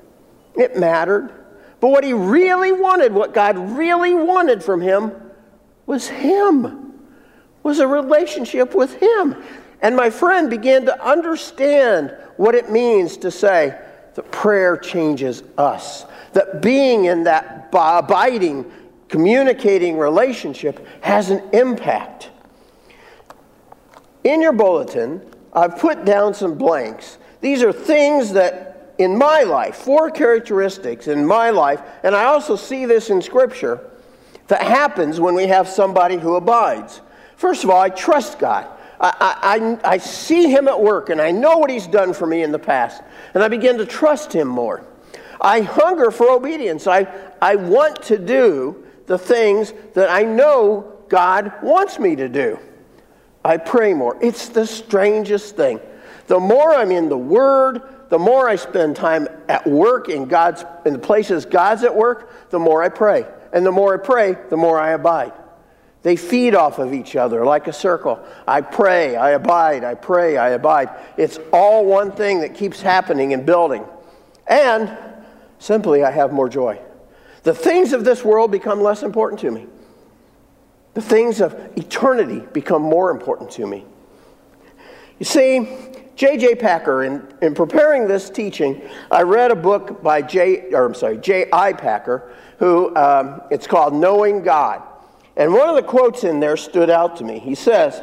It 0.55 0.77
mattered. 0.77 1.33
But 1.81 1.89
what 1.89 2.05
he 2.05 2.13
really 2.13 2.71
wanted, 2.71 3.13
what 3.13 3.33
God 3.33 3.57
really 3.57 4.13
wanted 4.13 4.63
from 4.63 4.79
him, 4.79 5.11
was 5.85 6.07
him, 6.07 6.93
was 7.61 7.79
a 7.79 7.87
relationship 7.87 8.73
with 8.73 8.93
him. 9.01 9.35
And 9.81 9.95
my 9.95 10.09
friend 10.09 10.49
began 10.49 10.85
to 10.85 11.03
understand 11.05 12.15
what 12.37 12.55
it 12.55 12.69
means 12.69 13.17
to 13.17 13.31
say 13.31 13.79
that 14.15 14.31
prayer 14.31 14.75
changes 14.77 15.43
us, 15.57 16.05
that 16.33 16.61
being 16.61 17.05
in 17.05 17.23
that 17.23 17.69
abiding, 17.71 18.71
communicating 19.07 19.97
relationship 19.97 20.85
has 21.01 21.29
an 21.29 21.43
impact. 21.53 22.29
In 24.23 24.41
your 24.41 24.53
bulletin, 24.53 25.21
I've 25.53 25.77
put 25.77 26.05
down 26.05 26.33
some 26.33 26.57
blanks. 26.57 27.17
These 27.41 27.61
are 27.63 27.71
things 27.71 28.33
that 28.33 28.93
in 28.97 29.17
my 29.17 29.43
life, 29.43 29.75
four 29.75 30.09
characteristics 30.09 31.07
in 31.07 31.25
my 31.25 31.51
life, 31.51 31.81
and 32.03 32.15
I 32.15 32.25
also 32.25 32.55
see 32.55 32.85
this 32.85 33.09
in 33.09 33.21
Scripture, 33.21 33.79
that 34.47 34.63
happens 34.63 35.19
when 35.19 35.35
we 35.35 35.45
have 35.47 35.67
somebody 35.67 36.17
who 36.17 36.35
abides. 36.35 37.01
First 37.35 37.63
of 37.63 37.69
all, 37.69 37.79
I 37.79 37.89
trust 37.89 38.39
God. 38.39 38.67
I, 38.99 39.79
I, 39.83 39.93
I 39.93 39.97
see 39.97 40.49
him 40.49 40.67
at 40.67 40.79
work 40.79 41.09
and 41.09 41.21
I 41.21 41.31
know 41.31 41.57
what 41.57 41.69
he's 41.69 41.87
done 41.87 42.13
for 42.13 42.25
me 42.25 42.43
in 42.43 42.51
the 42.51 42.59
past, 42.59 43.03
and 43.33 43.43
I 43.43 43.47
begin 43.47 43.77
to 43.77 43.85
trust 43.85 44.33
him 44.33 44.47
more. 44.47 44.85
I 45.39 45.61
hunger 45.61 46.09
for 46.09 46.31
obedience. 46.31 46.87
I, 46.87 47.07
I 47.41 47.55
want 47.55 48.01
to 48.03 48.17
do 48.17 48.83
the 49.05 49.17
things 49.17 49.73
that 49.93 50.09
I 50.09 50.23
know 50.23 50.93
God 51.09 51.53
wants 51.61 51.99
me 51.99 52.15
to 52.15 52.27
do. 52.27 52.59
I 53.45 53.57
pray 53.57 53.93
more. 53.93 54.17
It's 54.21 54.49
the 54.49 54.65
strangest 54.65 55.55
thing. 55.55 55.79
The 56.25 56.39
more 56.39 56.73
I'm 56.73 56.91
in 56.91 57.07
the 57.07 57.17
Word, 57.17 57.81
the 58.09 58.19
more 58.19 58.49
I 58.49 58.55
spend 58.55 58.95
time 58.95 59.27
at 59.47 59.65
work 59.67 60.09
in 60.09 60.25
God's 60.25 60.65
in 60.85 60.93
the 60.93 60.99
places 60.99 61.45
God's 61.45 61.83
at 61.83 61.95
work, 61.95 62.49
the 62.49 62.59
more 62.59 62.83
I 62.83 62.89
pray. 62.89 63.25
And 63.53 63.65
the 63.65 63.71
more 63.71 63.93
I 63.93 63.97
pray, 63.97 64.35
the 64.49 64.57
more 64.57 64.79
I 64.79 64.91
abide. 64.91 65.33
They 66.07 66.15
feed 66.15 66.55
off 66.55 66.79
of 66.79 66.93
each 66.93 67.17
other 67.17 67.43
like 67.43 67.67
a 67.67 67.73
circle. 67.73 68.25
I 68.47 68.61
pray, 68.61 69.17
I 69.17 69.31
abide, 69.31 69.83
I 69.83 69.93
pray, 69.93 70.37
I 70.37 70.51
abide. 70.51 70.89
It's 71.17 71.37
all 71.51 71.85
one 71.85 72.13
thing 72.13 72.39
that 72.39 72.55
keeps 72.55 72.81
happening 72.81 73.33
and 73.33 73.45
building. 73.45 73.83
And 74.47 74.97
simply, 75.59 76.05
I 76.05 76.11
have 76.11 76.31
more 76.31 76.47
joy. 76.47 76.79
The 77.43 77.53
things 77.53 77.91
of 77.91 78.05
this 78.05 78.23
world 78.23 78.53
become 78.53 78.79
less 78.79 79.03
important 79.03 79.41
to 79.41 79.51
me. 79.51 79.67
The 80.93 81.01
things 81.01 81.41
of 81.41 81.53
eternity 81.75 82.39
become 82.53 82.83
more 82.83 83.11
important 83.11 83.51
to 83.51 83.67
me. 83.67 83.83
You 85.19 85.25
see, 85.25 85.67
J.J. 86.15 86.55
Packer, 86.55 87.03
in, 87.03 87.27
in 87.41 87.53
preparing 87.53 88.07
this 88.07 88.29
teaching, 88.29 88.81
I 89.11 89.23
read 89.23 89.51
a 89.51 89.57
book 89.57 90.01
by 90.01 90.21
J. 90.21 90.71
Or 90.71 90.85
I'm 90.85 90.95
sorry, 90.95 91.17
J.I. 91.17 91.73
Packer, 91.73 92.33
who 92.59 92.95
um, 92.95 93.41
it's 93.51 93.67
called 93.67 93.93
Knowing 93.93 94.41
God. 94.41 94.83
And 95.37 95.53
one 95.53 95.69
of 95.69 95.75
the 95.75 95.83
quotes 95.83 96.23
in 96.23 96.39
there 96.39 96.57
stood 96.57 96.89
out 96.89 97.17
to 97.17 97.23
me. 97.23 97.39
He 97.39 97.55
says, 97.55 98.01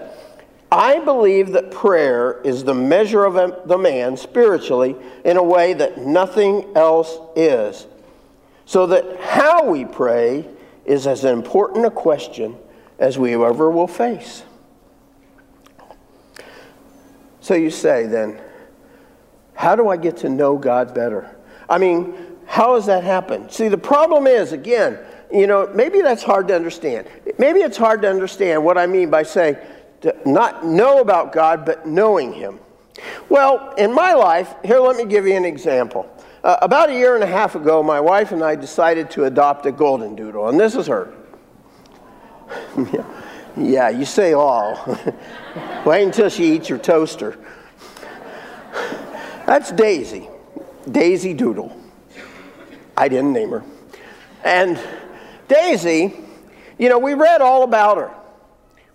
I 0.71 1.00
believe 1.00 1.53
that 1.53 1.71
prayer 1.71 2.41
is 2.43 2.64
the 2.64 2.75
measure 2.75 3.25
of 3.25 3.69
the 3.69 3.79
man 3.79 4.17
spiritually 4.17 4.97
in 5.25 5.37
a 5.37 5.43
way 5.43 5.75
that 5.75 5.99
nothing 5.99 6.73
else 6.76 7.19
is. 7.37 7.87
So 8.67 8.87
that 8.87 9.21
how 9.21 9.69
we 9.69 9.85
pray 9.85 10.49
is 10.85 11.07
as 11.07 11.25
important 11.25 11.85
a 11.85 11.91
question 11.91 12.57
as 12.99 13.19
we 13.19 13.35
ever 13.35 13.71
will 13.71 13.88
face. 13.88 14.45
So 17.41 17.55
you 17.55 17.71
say 17.71 18.07
then, 18.07 18.41
how 19.55 19.76
do 19.76 19.88
I 19.88 19.97
get 19.97 20.19
to 20.19 20.29
know 20.29 20.57
God 20.57 20.95
better? 20.95 21.37
I 21.69 21.79
mean, 21.79 22.14
how 22.47 22.75
does 22.75 22.87
that 22.87 23.05
happen? 23.05 23.50
See, 23.50 23.69
the 23.69 23.79
problem 23.79 24.26
is, 24.26 24.53
again, 24.53 24.99
you 25.35 25.49
know, 25.49 25.69
maybe 25.75 26.00
that's 26.00 26.23
hard 26.23 26.47
to 26.49 26.55
understand. 26.55 27.09
Maybe 27.38 27.61
it's 27.61 27.76
hard 27.76 28.03
to 28.03 28.09
understand 28.09 28.64
what 28.64 28.79
I 28.79 28.87
mean 28.87 29.11
by 29.11 29.25
saying 29.25 29.57
not 30.25 30.64
know 30.64 31.00
about 31.00 31.33
God, 31.33 31.64
but 31.64 31.87
knowing 31.87 32.33
Him. 32.33 32.61
Well, 33.29 33.75
in 33.76 33.93
my 33.93 34.12
life, 34.12 34.55
here, 34.64 34.79
let 34.79 34.97
me 34.97 35.05
give 35.05 35.26
you 35.26 35.35
an 35.35 35.45
example. 35.45 36.09
Uh, 36.43 36.59
about 36.62 36.91
a 36.91 36.93
year 36.93 37.14
and 37.14 37.25
a 37.25 37.26
half 37.26 37.55
ago, 37.55 37.83
my 37.83 38.00
wife 38.00 38.31
and 38.31 38.43
I 38.43 38.55
decided 38.55 39.11
to 39.12 39.25
adopt 39.25 39.67
a 39.67 39.73
golden 39.73 40.14
doodle, 40.14 40.49
and 40.49 40.61
this 40.61 40.75
is 40.76 40.87
her. 40.87 41.12
yeah, 43.57 43.88
you 43.88 44.05
say 44.05 44.35
all. 44.35 44.99
Wait 45.87 46.05
until 46.05 46.29
she 46.29 46.55
eats 46.55 46.69
your 46.69 46.79
toaster. 46.79 47.38
That's 49.47 49.73
Daisy, 49.73 50.29
Daisy 50.91 51.35
Doodle. 51.35 51.75
I 52.97 53.09
didn't 53.09 53.33
name 53.33 53.50
her. 53.50 53.64
And 54.45 54.79
Daisy, 55.48 56.14
you 56.78 56.88
know, 56.88 56.98
we 56.98 57.14
read 57.14 57.40
all 57.40 57.62
about 57.62 57.98
her. 57.98 58.14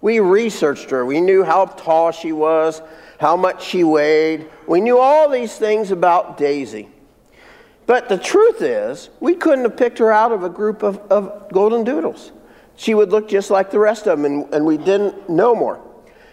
We 0.02 0.20
researched 0.20 0.90
her. 0.92 1.06
We 1.06 1.22
knew 1.22 1.44
how 1.44 1.66
tall 1.66 2.12
she 2.12 2.32
was, 2.32 2.82
how 3.20 3.36
much 3.36 3.64
she 3.64 3.84
weighed. 3.84 4.48
We 4.68 4.82
knew 4.82 4.98
all 4.98 5.30
these 5.30 5.56
things 5.58 5.92
about 5.92 6.38
Daisy. 6.38 6.90
But 7.86 8.08
the 8.08 8.18
truth 8.18 8.62
is, 8.62 9.10
we 9.20 9.36
couldn't 9.36 9.66
have 9.66 9.76
picked 9.76 9.98
her 9.98 10.12
out 10.12 10.32
of 10.32 10.44
a 10.44 10.50
group 10.50 10.84
of, 10.84 11.00
of 11.12 11.52
golden 11.52 11.84
doodles. 11.84 12.32
She 12.76 12.94
would 12.94 13.10
look 13.10 13.28
just 13.28 13.50
like 13.50 13.72
the 13.72 13.80
rest 13.80 14.08
of 14.08 14.20
them, 14.20 14.26
and, 14.26 14.54
and 14.54 14.66
we 14.66 14.78
didn't 14.78 15.30
know 15.30 15.54
more. 15.54 15.84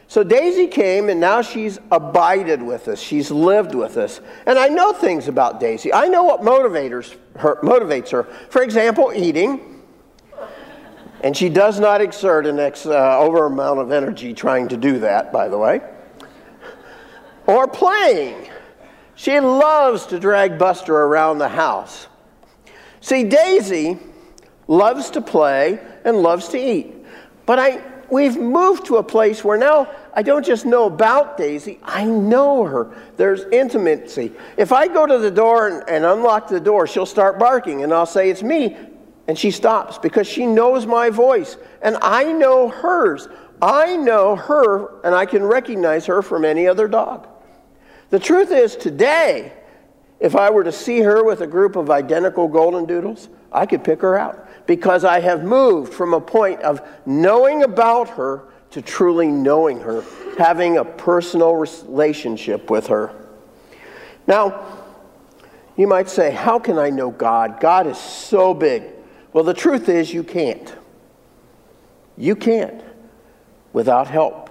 So 0.07 0.23
Daisy 0.23 0.69
came, 0.69 1.09
and 1.09 1.19
now 1.19 1.43
she's 1.43 1.81
abided 1.91 2.63
with 2.63 2.87
us. 2.87 3.01
She's 3.01 3.31
lived 3.31 3.75
with 3.75 3.97
us. 3.97 4.21
And 4.47 4.57
I 4.59 4.69
know 4.69 4.93
things 4.93 5.27
about 5.27 5.59
Daisy. 5.59 5.93
I 5.93 6.07
know 6.07 6.23
what 6.23 6.43
motivators 6.43 7.17
her, 7.37 7.57
motivates 7.63 8.11
her. 8.11 8.25
For 8.51 8.63
example, 8.63 9.13
eating. 9.15 9.76
And 11.27 11.37
she 11.37 11.49
does 11.49 11.81
not 11.81 12.01
exert 12.01 12.47
an 12.47 12.61
ex, 12.61 12.87
uh, 12.87 13.19
over 13.19 13.47
amount 13.47 13.81
of 13.81 13.91
energy 13.91 14.33
trying 14.33 14.69
to 14.69 14.77
do 14.77 15.01
that, 15.01 15.33
by 15.33 15.49
the 15.49 15.59
way. 15.59 15.81
Or 17.49 17.67
playing. 17.67 18.49
She 19.17 19.41
loves 19.41 20.07
to 20.07 20.21
drag 20.21 20.57
Buster 20.57 20.95
around 20.95 21.39
the 21.39 21.49
house. 21.49 22.07
See, 23.01 23.25
Daisy 23.25 23.99
loves 24.69 25.11
to 25.11 25.21
play 25.21 25.81
and 26.05 26.19
loves 26.19 26.47
to 26.51 26.59
eat. 26.59 26.95
But 27.45 27.59
I, 27.59 27.83
we've 28.09 28.37
moved 28.37 28.87
to 28.87 28.99
a 28.99 29.03
place 29.03 29.43
where 29.43 29.59
now 29.59 29.91
I 30.15 30.23
don't 30.23 30.47
just 30.47 30.65
know 30.65 30.87
about 30.87 31.37
Daisy, 31.37 31.81
I 31.83 32.05
know 32.05 32.63
her. 32.63 32.97
There's 33.17 33.43
intimacy. 33.51 34.31
If 34.57 34.71
I 34.71 34.87
go 34.87 35.07
to 35.07 35.19
the 35.19 35.33
door 35.33 35.67
and, 35.67 35.89
and 35.89 36.05
unlock 36.05 36.47
the 36.47 36.61
door, 36.61 36.87
she'll 36.87 37.05
start 37.05 37.37
barking, 37.37 37.83
and 37.83 37.93
I'll 37.93 38.07
say, 38.07 38.31
It's 38.31 38.45
me. 38.45 38.77
And 39.29 39.39
she 39.39 39.51
stops 39.51 39.99
because 39.99 40.27
she 40.27 40.47
knows 40.47 40.87
my 40.87 41.11
voice 41.11 41.57
and 41.83 41.97
I 42.01 42.33
know 42.33 42.69
hers. 42.69 43.29
I 43.61 43.97
know 43.97 44.37
her 44.37 45.01
and 45.03 45.15
I 45.15 45.27
can 45.27 45.43
recognize 45.43 46.07
her 46.07 46.23
from 46.23 46.45
any 46.45 46.67
other 46.69 46.87
dog. 46.87 47.27
The 48.11 48.19
truth 48.21 48.53
is, 48.53 48.77
today, 48.77 49.53
if 50.21 50.37
I 50.37 50.51
were 50.51 50.65
to 50.65 50.73
see 50.73 51.01
her 51.01 51.25
with 51.25 51.41
a 51.41 51.47
group 51.47 51.77
of 51.77 51.91
identical 51.91 52.49
golden 52.49 52.85
doodles, 52.85 53.29
I 53.51 53.67
could 53.67 53.83
pick 53.83 54.01
her 54.03 54.19
out 54.19 54.49
because 54.67 55.05
I 55.05 55.21
have 55.21 55.45
moved 55.45 55.93
from 55.93 56.15
a 56.15 56.21
point 56.21 56.61
of 56.63 56.81
knowing 57.05 57.63
about 57.63 58.09
her 58.11 58.45
to 58.71 58.83
truly 58.83 59.29
knowing 59.29 59.81
her, 59.81 60.05
having 60.39 60.77
a 60.79 60.85
personal 60.85 61.55
relationship 61.55 62.71
with 62.71 62.89
her. 62.89 63.15
Now, 64.27 64.67
you 65.77 65.87
might 65.87 66.09
say, 66.09 66.31
How 66.31 66.59
can 66.59 66.79
I 66.79 66.91
know 66.91 67.11
God? 67.11 67.61
God 67.61 67.87
is 67.87 67.99
so 67.99 68.55
big. 68.55 68.83
Well, 69.37 69.45
the 69.45 69.53
truth 69.53 69.91
is, 69.91 70.15
you 70.15 70.23
can't. 70.23 70.75
You 72.17 72.35
can't 72.35 72.83
without 73.75 74.07
help. 74.07 74.49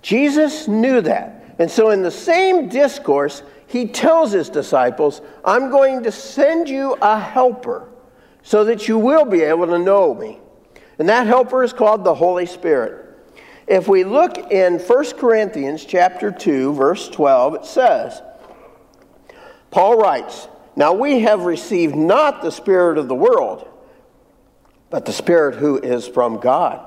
Jesus 0.00 0.66
knew 0.66 1.02
that. 1.02 1.56
And 1.58 1.70
so, 1.70 1.90
in 1.90 2.00
the 2.00 2.10
same 2.10 2.70
discourse, 2.70 3.42
he 3.66 3.86
tells 3.86 4.32
his 4.32 4.48
disciples, 4.48 5.20
I'm 5.44 5.70
going 5.70 6.04
to 6.04 6.10
send 6.10 6.70
you 6.70 6.96
a 7.02 7.20
helper 7.20 7.86
so 8.42 8.64
that 8.64 8.88
you 8.88 8.96
will 8.96 9.26
be 9.26 9.42
able 9.42 9.66
to 9.66 9.78
know 9.78 10.14
me. 10.14 10.38
And 10.98 11.06
that 11.10 11.26
helper 11.26 11.62
is 11.62 11.74
called 11.74 12.02
the 12.02 12.14
Holy 12.14 12.46
Spirit. 12.46 13.14
If 13.66 13.88
we 13.88 14.04
look 14.04 14.38
in 14.38 14.78
1 14.78 15.04
Corinthians 15.18 15.84
chapter 15.84 16.30
2 16.30 16.72
verse 16.72 17.10
12 17.10 17.56
it 17.56 17.64
says 17.66 18.22
Paul 19.70 19.98
writes, 19.98 20.48
"Now 20.80 20.94
we 20.94 21.20
have 21.20 21.44
received 21.44 21.94
not 21.94 22.40
the 22.40 22.50
spirit 22.50 22.96
of 22.96 23.06
the 23.06 23.14
world, 23.14 23.68
but 24.88 25.04
the 25.04 25.12
spirit 25.12 25.56
who 25.56 25.76
is 25.76 26.08
from 26.08 26.38
God." 26.38 26.80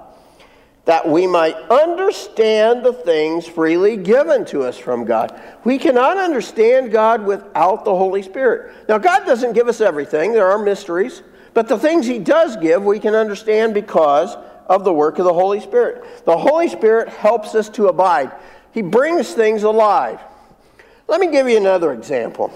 that 0.86 1.08
we 1.08 1.26
might 1.26 1.56
understand 1.70 2.84
the 2.84 2.92
things 2.92 3.48
freely 3.48 3.96
given 3.96 4.44
to 4.44 4.64
us 4.64 4.78
from 4.78 5.06
God. 5.06 5.40
We 5.64 5.78
cannot 5.78 6.18
understand 6.18 6.92
God 6.92 7.26
without 7.26 7.86
the 7.86 7.96
Holy 7.96 8.22
Spirit. 8.22 8.74
Now, 8.90 8.98
God 8.98 9.26
doesn't 9.26 9.54
give 9.54 9.70
us 9.70 9.80
everything, 9.80 10.34
there 10.34 10.52
are 10.52 10.60
mysteries, 10.60 11.24
but 11.54 11.70
the 11.70 11.80
things 11.80 12.06
He 12.06 12.20
does 12.20 12.58
give, 12.58 12.84
we 12.84 13.00
can 13.00 13.16
understand 13.16 13.74
because 13.74 14.36
of 14.68 14.84
the 14.84 14.92
work 14.92 15.20
of 15.20 15.26
the 15.26 15.34
Holy 15.34 15.62
Spirit. 15.62 16.26
The 16.26 16.38
Holy 16.38 16.68
Spirit 16.68 17.08
helps 17.08 17.56
us 17.56 17.70
to 17.70 17.88
abide, 17.88 18.34
He 18.74 18.82
brings 18.82 19.34
things 19.34 19.64
alive. 19.64 20.20
Let 21.08 21.22
me 21.22 21.32
give 21.32 21.48
you 21.48 21.56
another 21.56 21.94
example. 21.94 22.52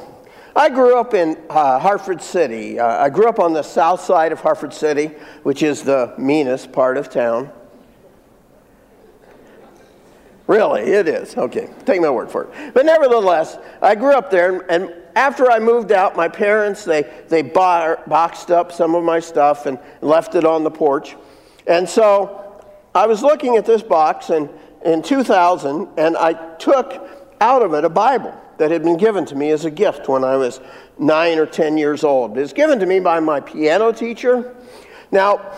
I 0.57 0.69
grew 0.69 0.97
up 0.97 1.13
in 1.13 1.37
uh, 1.51 1.77
Hartford 1.77 2.19
City. 2.19 2.79
Uh, 2.79 3.03
I 3.03 3.11
grew 3.11 3.29
up 3.29 3.37
on 3.37 3.53
the 3.53 3.61
south 3.61 4.01
side 4.01 4.31
of 4.31 4.39
Hartford 4.39 4.73
City, 4.73 5.11
which 5.43 5.61
is 5.61 5.83
the 5.83 6.15
meanest 6.17 6.71
part 6.71 6.97
of 6.97 7.11
town. 7.11 7.51
Really, 10.47 10.81
it 10.81 11.07
is. 11.07 11.37
Okay, 11.37 11.69
take 11.85 12.01
my 12.01 12.09
word 12.09 12.31
for 12.31 12.45
it. 12.45 12.73
But 12.73 12.87
nevertheless, 12.87 13.59
I 13.83 13.93
grew 13.93 14.13
up 14.13 14.31
there, 14.31 14.65
and 14.71 14.91
after 15.15 15.51
I 15.51 15.59
moved 15.59 15.91
out, 15.91 16.15
my 16.15 16.27
parents 16.27 16.83
they 16.83 17.03
they 17.27 17.43
boxed 17.43 18.49
up 18.49 18.71
some 18.71 18.95
of 18.95 19.03
my 19.03 19.19
stuff 19.19 19.67
and 19.67 19.77
left 20.01 20.33
it 20.33 20.43
on 20.43 20.63
the 20.63 20.71
porch, 20.71 21.15
and 21.67 21.87
so 21.87 22.65
I 22.95 23.05
was 23.05 23.21
looking 23.21 23.57
at 23.57 23.65
this 23.65 23.83
box 23.83 24.31
and 24.31 24.49
in 24.83 25.03
2000, 25.03 25.87
and 25.97 26.17
I 26.17 26.33
took 26.55 27.07
out 27.41 27.61
of 27.61 27.75
it 27.75 27.85
a 27.85 27.89
Bible 27.89 28.33
that 28.57 28.71
had 28.71 28.83
been 28.83 28.97
given 28.97 29.25
to 29.25 29.35
me 29.35 29.51
as 29.51 29.65
a 29.65 29.71
gift 29.71 30.07
when 30.07 30.23
I 30.23 30.35
was 30.35 30.59
nine 30.97 31.37
or 31.37 31.45
ten 31.45 31.77
years 31.77 32.03
old. 32.03 32.37
It 32.37 32.41
was 32.41 32.53
given 32.53 32.79
to 32.79 32.85
me 32.85 32.99
by 32.99 33.19
my 33.19 33.39
piano 33.39 33.91
teacher. 33.91 34.55
Now, 35.11 35.53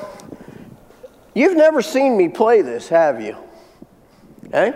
you've 1.34 1.58
never 1.58 1.82
seen 1.82 2.18
me 2.18 2.28
play 2.28 2.62
this, 2.62 2.90
have 2.90 3.22
you? 3.22 3.38
Okay? 4.48 4.74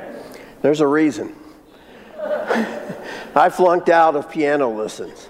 There's 0.62 0.80
a 0.80 0.88
reason. 0.88 1.36
I 3.36 3.50
flunked 3.52 3.90
out 3.90 4.16
of 4.16 4.30
piano 4.30 4.70
lessons. 4.70 5.30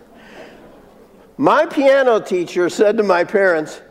My 1.37 1.65
piano 1.65 2.19
teacher 2.19 2.69
said 2.69 2.97
to 2.97 3.03
my 3.03 3.23
parents, 3.23 3.81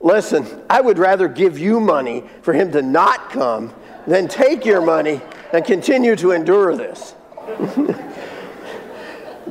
Listen, 0.00 0.46
I 0.68 0.80
would 0.80 0.98
rather 0.98 1.28
give 1.28 1.58
you 1.58 1.78
money 1.78 2.24
for 2.42 2.52
him 2.52 2.72
to 2.72 2.82
not 2.82 3.30
come 3.30 3.72
than 4.06 4.26
take 4.26 4.64
your 4.64 4.82
money 4.82 5.20
and 5.52 5.64
continue 5.64 6.16
to 6.16 6.32
endure 6.32 6.76
this. 6.76 7.14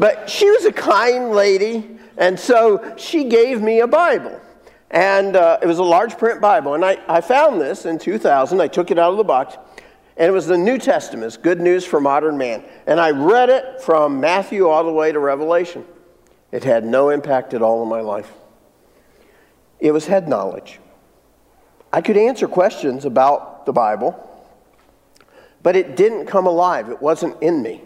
but 0.02 0.28
she 0.28 0.50
was 0.50 0.66
a 0.66 0.72
kind 0.72 1.30
lady, 1.30 1.88
and 2.18 2.40
so 2.40 2.96
she 2.98 3.26
gave 3.26 3.62
me 3.62 3.82
a 3.82 3.88
Bible. 3.88 4.42
And 4.90 5.36
uh, 5.36 5.60
it 5.62 5.68
was 5.68 5.78
a 5.78 5.84
large 5.84 6.18
print 6.18 6.42
Bible. 6.42 6.74
And 6.74 6.84
I, 6.84 6.98
I 7.08 7.22
found 7.22 7.62
this 7.62 7.86
in 7.86 8.00
2000. 8.00 8.60
I 8.60 8.68
took 8.68 8.90
it 8.90 8.98
out 8.98 9.12
of 9.12 9.18
the 9.18 9.24
box. 9.24 9.58
And 10.18 10.28
it 10.28 10.32
was 10.32 10.48
the 10.48 10.58
New 10.58 10.80
Testament, 10.80 11.38
good 11.44 11.62
news 11.62 11.86
for 11.86 12.02
modern 12.02 12.36
man. 12.36 12.64
And 12.88 13.00
I 13.00 13.12
read 13.12 13.52
it 13.52 13.80
from 13.84 14.20
Matthew 14.20 14.68
all 14.68 14.84
the 14.84 14.92
way 14.92 15.12
to 15.12 15.20
Revelation. 15.20 15.86
It 16.52 16.64
had 16.64 16.84
no 16.84 17.10
impact 17.10 17.54
at 17.54 17.62
all 17.62 17.84
in 17.84 17.88
my 17.88 18.02
life. 18.02 18.34
It 19.80 19.92
was 19.92 20.08
head 20.08 20.28
knowledge. 20.28 20.80
I 21.94 22.02
could 22.02 22.18
answer 22.18 22.48
questions 22.48 23.06
about 23.06 23.68
the 23.68 23.72
Bible, 23.72 24.18
but 25.62 25.76
it 25.76 25.96
didn't 25.96 26.26
come 26.26 26.48
alive. 26.48 26.90
It 26.90 27.04
wasn't 27.04 27.40
in 27.44 27.62
me. 27.62 27.84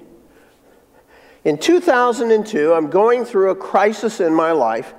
In 1.46 1.60
2002, 1.60 2.74
I'm 2.74 2.89
going 2.89 3.24
through 3.24 3.52
a 3.52 3.56
crisis 3.56 4.19
in 4.19 4.34
my 4.34 4.52
life, 4.52 4.96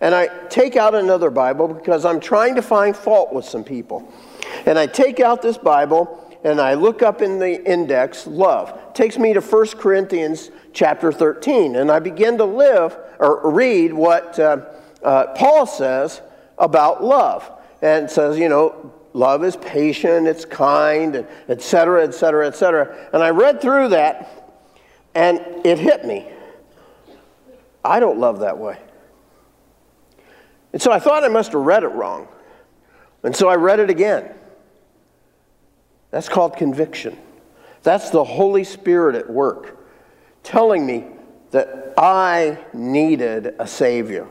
and 0.00 0.14
I 0.14 0.28
take 0.48 0.74
out 0.74 0.94
another 0.94 1.28
Bible 1.28 1.68
because 1.68 2.06
I'm 2.06 2.20
trying 2.20 2.54
to 2.54 2.62
find 2.62 2.96
fault 2.96 3.34
with 3.34 3.44
some 3.44 3.62
people. 3.62 4.10
And 4.64 4.78
I 4.78 4.86
take 4.86 5.20
out 5.20 5.42
this 5.42 5.58
Bible, 5.58 6.38
and 6.42 6.58
I 6.58 6.72
look 6.72 7.02
up 7.02 7.20
in 7.20 7.38
the 7.38 7.62
index 7.70 8.26
love. 8.26 8.70
It 8.88 8.94
takes 8.94 9.18
me 9.18 9.34
to 9.34 9.42
1 9.42 9.66
Corinthians 9.76 10.50
chapter 10.72 11.12
13, 11.12 11.76
and 11.76 11.90
I 11.90 11.98
begin 11.98 12.38
to 12.38 12.46
live 12.46 12.96
or 13.18 13.50
read 13.50 13.92
what 13.92 14.38
uh, 14.38 14.64
uh, 15.02 15.26
Paul 15.34 15.66
says 15.66 16.22
about 16.56 17.04
love. 17.04 17.50
And 17.82 18.10
says, 18.10 18.38
you 18.38 18.48
know, 18.48 18.92
love 19.12 19.44
is 19.44 19.56
patient, 19.56 20.26
it's 20.26 20.44
kind, 20.44 21.26
et 21.48 21.62
cetera, 21.62 22.04
et 22.04 22.14
cetera, 22.14 22.46
et 22.46 22.54
cetera. 22.54 23.08
And 23.12 23.22
I 23.22 23.30
read 23.30 23.60
through 23.60 23.88
that, 23.88 24.39
and 25.14 25.40
it 25.64 25.78
hit 25.78 26.04
me. 26.04 26.26
I 27.84 28.00
don't 28.00 28.18
love 28.18 28.40
that 28.40 28.58
way. 28.58 28.78
And 30.72 30.80
so 30.80 30.92
I 30.92 30.98
thought 30.98 31.24
I 31.24 31.28
must 31.28 31.52
have 31.52 31.62
read 31.62 31.82
it 31.82 31.88
wrong. 31.88 32.28
And 33.22 33.34
so 33.34 33.48
I 33.48 33.56
read 33.56 33.80
it 33.80 33.90
again. 33.90 34.32
That's 36.10 36.28
called 36.28 36.56
conviction. 36.56 37.18
That's 37.82 38.10
the 38.10 38.24
Holy 38.24 38.64
Spirit 38.64 39.16
at 39.16 39.28
work 39.28 39.78
telling 40.42 40.86
me 40.86 41.06
that 41.50 41.94
I 41.96 42.58
needed 42.72 43.54
a 43.58 43.66
Savior. 43.66 44.26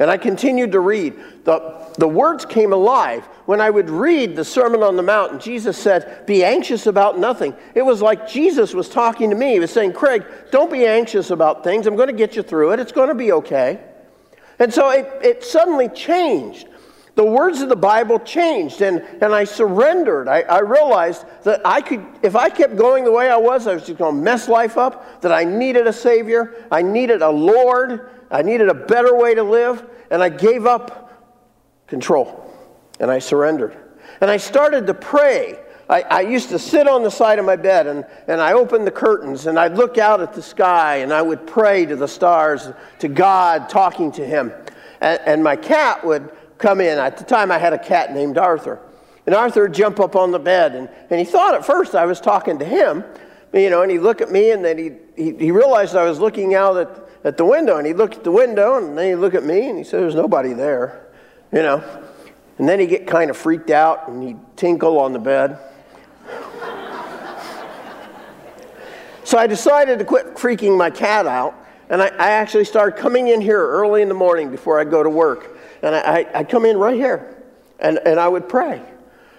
And 0.00 0.10
I 0.10 0.16
continued 0.16 0.72
to 0.72 0.80
read. 0.80 1.14
The, 1.44 1.92
the 1.98 2.08
words 2.08 2.44
came 2.44 2.72
alive. 2.72 3.24
When 3.46 3.60
I 3.60 3.70
would 3.70 3.90
read 3.90 4.34
the 4.34 4.44
Sermon 4.44 4.82
on 4.82 4.96
the 4.96 5.02
Mount, 5.02 5.32
and 5.32 5.40
Jesus 5.40 5.76
said, 5.76 6.26
Be 6.26 6.42
anxious 6.42 6.86
about 6.86 7.18
nothing. 7.18 7.54
It 7.74 7.82
was 7.82 8.00
like 8.00 8.28
Jesus 8.28 8.74
was 8.74 8.88
talking 8.88 9.30
to 9.30 9.36
me. 9.36 9.52
He 9.52 9.60
was 9.60 9.70
saying, 9.70 9.92
Craig, 9.92 10.24
don't 10.50 10.72
be 10.72 10.86
anxious 10.86 11.30
about 11.30 11.62
things. 11.62 11.86
I'm 11.86 11.96
going 11.96 12.08
to 12.08 12.14
get 12.14 12.34
you 12.34 12.42
through 12.42 12.72
it. 12.72 12.80
It's 12.80 12.92
going 12.92 13.10
to 13.10 13.14
be 13.14 13.30
okay. 13.32 13.78
And 14.58 14.72
so 14.72 14.90
it, 14.90 15.06
it 15.22 15.44
suddenly 15.44 15.88
changed 15.88 16.66
the 17.20 17.24
words 17.24 17.60
of 17.60 17.68
the 17.68 17.76
Bible 17.76 18.18
changed 18.18 18.80
and, 18.80 19.00
and 19.20 19.34
I 19.34 19.44
surrendered. 19.44 20.28
I, 20.28 20.40
I 20.40 20.60
realized 20.60 21.24
that 21.44 21.60
I 21.66 21.82
could, 21.82 22.02
if 22.22 22.34
I 22.34 22.48
kept 22.48 22.76
going 22.76 23.04
the 23.04 23.12
way 23.12 23.28
I 23.28 23.36
was, 23.36 23.66
I 23.66 23.74
was 23.74 23.84
just 23.84 23.98
going 23.98 24.16
to 24.16 24.22
mess 24.22 24.48
life 24.48 24.78
up, 24.78 25.20
that 25.20 25.30
I 25.30 25.44
needed 25.44 25.86
a 25.86 25.92
Savior, 25.92 26.66
I 26.70 26.80
needed 26.80 27.20
a 27.20 27.28
Lord, 27.28 28.08
I 28.30 28.42
needed 28.42 28.68
a 28.68 28.74
better 28.74 29.14
way 29.14 29.34
to 29.34 29.42
live, 29.42 29.84
and 30.10 30.22
I 30.22 30.28
gave 30.28 30.66
up 30.66 31.10
control 31.86 32.46
and 33.00 33.10
I 33.10 33.18
surrendered. 33.18 33.76
And 34.20 34.30
I 34.30 34.36
started 34.36 34.86
to 34.86 34.94
pray. 34.94 35.58
I, 35.88 36.02
I, 36.02 36.20
used 36.20 36.50
to 36.50 36.58
sit 36.58 36.86
on 36.86 37.02
the 37.02 37.10
side 37.10 37.38
of 37.38 37.44
my 37.44 37.56
bed 37.56 37.86
and, 37.88 38.04
and 38.28 38.40
I 38.40 38.52
opened 38.52 38.86
the 38.86 38.92
curtains 38.92 39.46
and 39.46 39.58
I'd 39.58 39.74
look 39.74 39.98
out 39.98 40.20
at 40.20 40.32
the 40.32 40.42
sky 40.42 40.96
and 40.96 41.12
I 41.12 41.20
would 41.20 41.46
pray 41.46 41.84
to 41.86 41.96
the 41.96 42.06
stars, 42.06 42.70
to 43.00 43.08
God, 43.08 43.68
talking 43.68 44.12
to 44.12 44.24
Him. 44.24 44.52
And, 45.00 45.20
and 45.26 45.42
my 45.42 45.56
cat 45.56 46.04
would 46.04 46.30
come 46.58 46.80
in. 46.80 46.98
At 46.98 47.16
the 47.16 47.24
time, 47.24 47.50
I 47.50 47.58
had 47.58 47.72
a 47.72 47.78
cat 47.78 48.12
named 48.12 48.38
Arthur. 48.38 48.78
And 49.26 49.34
Arthur 49.34 49.62
would 49.62 49.74
jump 49.74 49.98
up 49.98 50.14
on 50.16 50.30
the 50.30 50.38
bed, 50.38 50.74
and, 50.74 50.88
and 51.10 51.18
he 51.18 51.26
thought 51.26 51.54
at 51.54 51.64
first 51.64 51.94
I 51.94 52.06
was 52.06 52.20
talking 52.20 52.58
to 52.58 52.64
him, 52.64 53.04
you 53.52 53.70
know, 53.70 53.82
and 53.82 53.90
he'd 53.90 53.98
look 53.98 54.20
at 54.20 54.30
me, 54.30 54.50
and 54.50 54.64
then 54.64 54.78
he, 54.78 54.92
he, 55.16 55.36
he 55.36 55.50
realized 55.50 55.94
I 55.94 56.04
was 56.04 56.18
looking 56.18 56.54
out 56.54 56.76
at, 56.76 57.09
at 57.24 57.36
the 57.36 57.44
window, 57.44 57.76
and 57.76 57.86
he'd 57.86 57.96
look 57.96 58.14
at 58.14 58.24
the 58.24 58.30
window, 58.30 58.76
and 58.76 58.96
then 58.96 59.10
he'd 59.10 59.16
look 59.16 59.34
at 59.34 59.44
me, 59.44 59.68
and 59.68 59.78
he 59.78 59.84
said, 59.84 60.00
There's 60.00 60.14
nobody 60.14 60.52
there, 60.52 61.06
you 61.52 61.62
know. 61.62 61.82
And 62.58 62.68
then 62.68 62.78
he'd 62.80 62.88
get 62.88 63.06
kind 63.06 63.30
of 63.30 63.36
freaked 63.36 63.70
out, 63.70 64.08
and 64.08 64.22
he'd 64.22 64.38
tinkle 64.56 64.98
on 64.98 65.12
the 65.12 65.18
bed. 65.18 65.58
so 69.24 69.38
I 69.38 69.46
decided 69.46 69.98
to 69.98 70.04
quit 70.04 70.34
freaking 70.36 70.76
my 70.76 70.90
cat 70.90 71.26
out, 71.26 71.54
and 71.88 72.02
I, 72.02 72.08
I 72.08 72.30
actually 72.30 72.64
started 72.64 72.98
coming 72.98 73.28
in 73.28 73.40
here 73.40 73.66
early 73.66 74.02
in 74.02 74.08
the 74.08 74.14
morning 74.14 74.50
before 74.50 74.78
I 74.78 74.84
go 74.84 75.02
to 75.02 75.10
work 75.10 75.56
and 75.82 75.94
I, 75.94 76.26
I'd 76.34 76.48
come 76.48 76.64
in 76.64 76.76
right 76.76 76.96
here 76.96 77.42
and, 77.78 77.98
and 78.04 78.20
I 78.20 78.28
would 78.28 78.48
pray. 78.48 78.82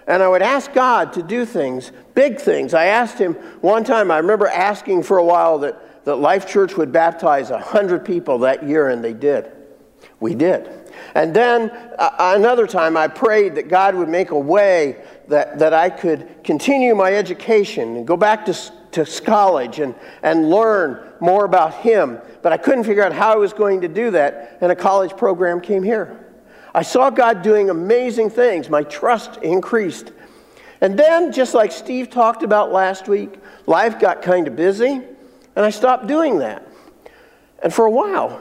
And 0.06 0.22
I 0.22 0.28
would 0.28 0.42
ask 0.42 0.72
God 0.72 1.12
to 1.14 1.22
do 1.22 1.44
things, 1.44 1.92
big 2.14 2.40
things. 2.40 2.74
I 2.74 2.86
asked 2.86 3.18
Him 3.18 3.34
one 3.60 3.84
time, 3.84 4.10
I 4.10 4.18
remember 4.18 4.48
asking 4.48 5.04
for 5.04 5.18
a 5.18 5.24
while 5.24 5.58
that, 5.58 5.80
that 6.04 6.16
Life 6.16 6.48
Church 6.48 6.76
would 6.76 6.92
baptize 6.92 7.50
100 7.50 8.04
people 8.04 8.38
that 8.38 8.66
year, 8.66 8.88
and 8.88 9.02
they 9.02 9.12
did. 9.12 9.50
We 10.20 10.34
did. 10.34 10.68
And 11.14 11.34
then 11.34 11.70
uh, 11.98 12.10
another 12.36 12.66
time, 12.66 12.96
I 12.96 13.08
prayed 13.08 13.54
that 13.56 13.68
God 13.68 13.94
would 13.94 14.08
make 14.08 14.30
a 14.30 14.38
way 14.38 15.02
that, 15.28 15.58
that 15.58 15.72
I 15.72 15.90
could 15.90 16.42
continue 16.44 16.94
my 16.94 17.12
education 17.12 17.96
and 17.96 18.06
go 18.06 18.16
back 18.16 18.44
to, 18.46 18.72
to 18.92 19.04
college 19.22 19.78
and, 19.78 19.94
and 20.22 20.48
learn 20.48 21.12
more 21.20 21.44
about 21.44 21.74
Him. 21.74 22.18
But 22.42 22.52
I 22.52 22.56
couldn't 22.56 22.84
figure 22.84 23.04
out 23.04 23.12
how 23.12 23.32
I 23.32 23.36
was 23.36 23.52
going 23.52 23.80
to 23.82 23.88
do 23.88 24.10
that, 24.12 24.58
and 24.60 24.72
a 24.72 24.76
college 24.76 25.16
program 25.16 25.60
came 25.60 25.82
here. 25.82 26.18
I 26.74 26.82
saw 26.82 27.10
God 27.10 27.42
doing 27.42 27.70
amazing 27.70 28.30
things. 28.30 28.70
My 28.70 28.82
trust 28.82 29.36
increased. 29.38 30.12
And 30.80 30.98
then, 30.98 31.30
just 31.32 31.54
like 31.54 31.70
Steve 31.70 32.10
talked 32.10 32.42
about 32.42 32.72
last 32.72 33.08
week, 33.08 33.34
life 33.66 34.00
got 34.00 34.22
kind 34.22 34.48
of 34.48 34.56
busy, 34.56 35.02
and 35.56 35.64
I 35.64 35.70
stopped 35.70 36.06
doing 36.06 36.38
that. 36.38 36.66
And 37.62 37.72
for 37.72 37.84
a 37.84 37.90
while, 37.90 38.40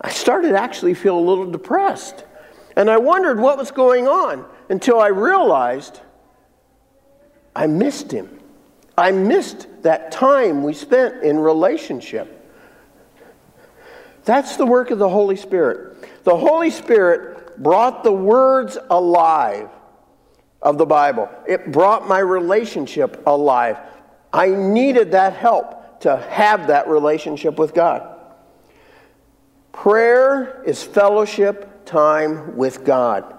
I 0.00 0.10
started 0.10 0.54
actually 0.54 0.94
feel 0.94 1.18
a 1.18 1.20
little 1.20 1.50
depressed. 1.50 2.24
And 2.76 2.90
I 2.90 2.98
wondered 2.98 3.40
what 3.40 3.56
was 3.56 3.70
going 3.70 4.06
on. 4.06 4.44
until 4.68 5.00
I 5.00 5.08
realized 5.08 6.00
I 7.54 7.66
missed 7.66 8.10
him. 8.10 8.40
I 8.98 9.12
missed 9.12 9.68
that 9.82 10.10
time 10.10 10.62
we 10.62 10.72
spent 10.72 11.22
in 11.22 11.38
relationship. 11.38 12.32
That's 14.24 14.56
the 14.56 14.66
work 14.66 14.90
of 14.90 14.98
the 14.98 15.08
Holy 15.08 15.36
Spirit. 15.36 16.24
The 16.24 16.36
Holy 16.36 16.70
Spirit 16.70 17.62
brought 17.62 18.02
the 18.02 18.12
words 18.12 18.76
alive 18.90 19.70
of 20.62 20.78
the 20.78 20.86
Bible, 20.86 21.28
it 21.46 21.70
brought 21.70 22.08
my 22.08 22.18
relationship 22.18 23.24
alive. 23.26 23.78
I 24.32 24.48
needed 24.48 25.12
that 25.12 25.34
help 25.34 25.75
to 26.00 26.16
have 26.16 26.68
that 26.68 26.88
relationship 26.88 27.58
with 27.58 27.74
God. 27.74 28.14
Prayer 29.72 30.62
is 30.64 30.82
fellowship 30.82 31.84
time 31.84 32.56
with 32.56 32.84
God. 32.84 33.34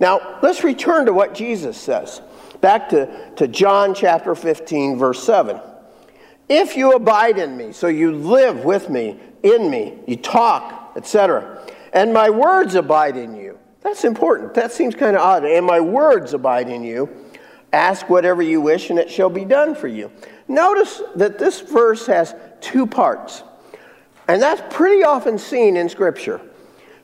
Now, 0.00 0.38
let's 0.42 0.64
return 0.64 1.06
to 1.06 1.12
what 1.12 1.34
Jesus 1.34 1.76
says. 1.76 2.20
Back 2.60 2.88
to, 2.90 3.32
to 3.36 3.48
John 3.48 3.94
chapter 3.94 4.34
15, 4.34 4.98
verse 4.98 5.22
7. 5.22 5.60
If 6.48 6.76
you 6.76 6.92
abide 6.92 7.38
in 7.38 7.56
me, 7.56 7.72
so 7.72 7.86
you 7.86 8.12
live 8.12 8.64
with 8.64 8.90
me, 8.90 9.18
in 9.42 9.70
me, 9.70 9.98
you 10.06 10.16
talk, 10.16 10.92
etc., 10.96 11.66
and 11.92 12.12
my 12.12 12.28
words 12.28 12.74
abide 12.74 13.16
in 13.16 13.36
you. 13.36 13.58
That's 13.80 14.04
important. 14.04 14.54
That 14.54 14.72
seems 14.72 14.94
kind 14.94 15.14
of 15.14 15.22
odd. 15.22 15.44
And 15.44 15.64
my 15.64 15.78
words 15.78 16.34
abide 16.34 16.68
in 16.68 16.82
you. 16.82 17.08
Ask 17.72 18.08
whatever 18.08 18.42
you 18.42 18.60
wish, 18.60 18.90
and 18.90 18.98
it 18.98 19.10
shall 19.10 19.30
be 19.30 19.44
done 19.44 19.74
for 19.74 19.88
you. 19.88 20.10
Notice 20.48 21.02
that 21.16 21.38
this 21.38 21.60
verse 21.60 22.06
has 22.06 22.34
two 22.60 22.86
parts, 22.86 23.42
and 24.28 24.40
that's 24.40 24.62
pretty 24.74 25.02
often 25.04 25.38
seen 25.38 25.76
in 25.76 25.88
Scripture. 25.88 26.40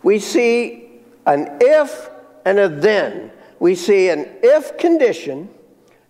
We 0.02 0.18
see 0.18 0.88
an 1.26 1.58
if 1.60 2.10
and 2.44 2.58
a 2.58 2.68
then. 2.68 3.30
We 3.58 3.74
see 3.74 4.08
an 4.08 4.26
if 4.42 4.78
condition 4.78 5.48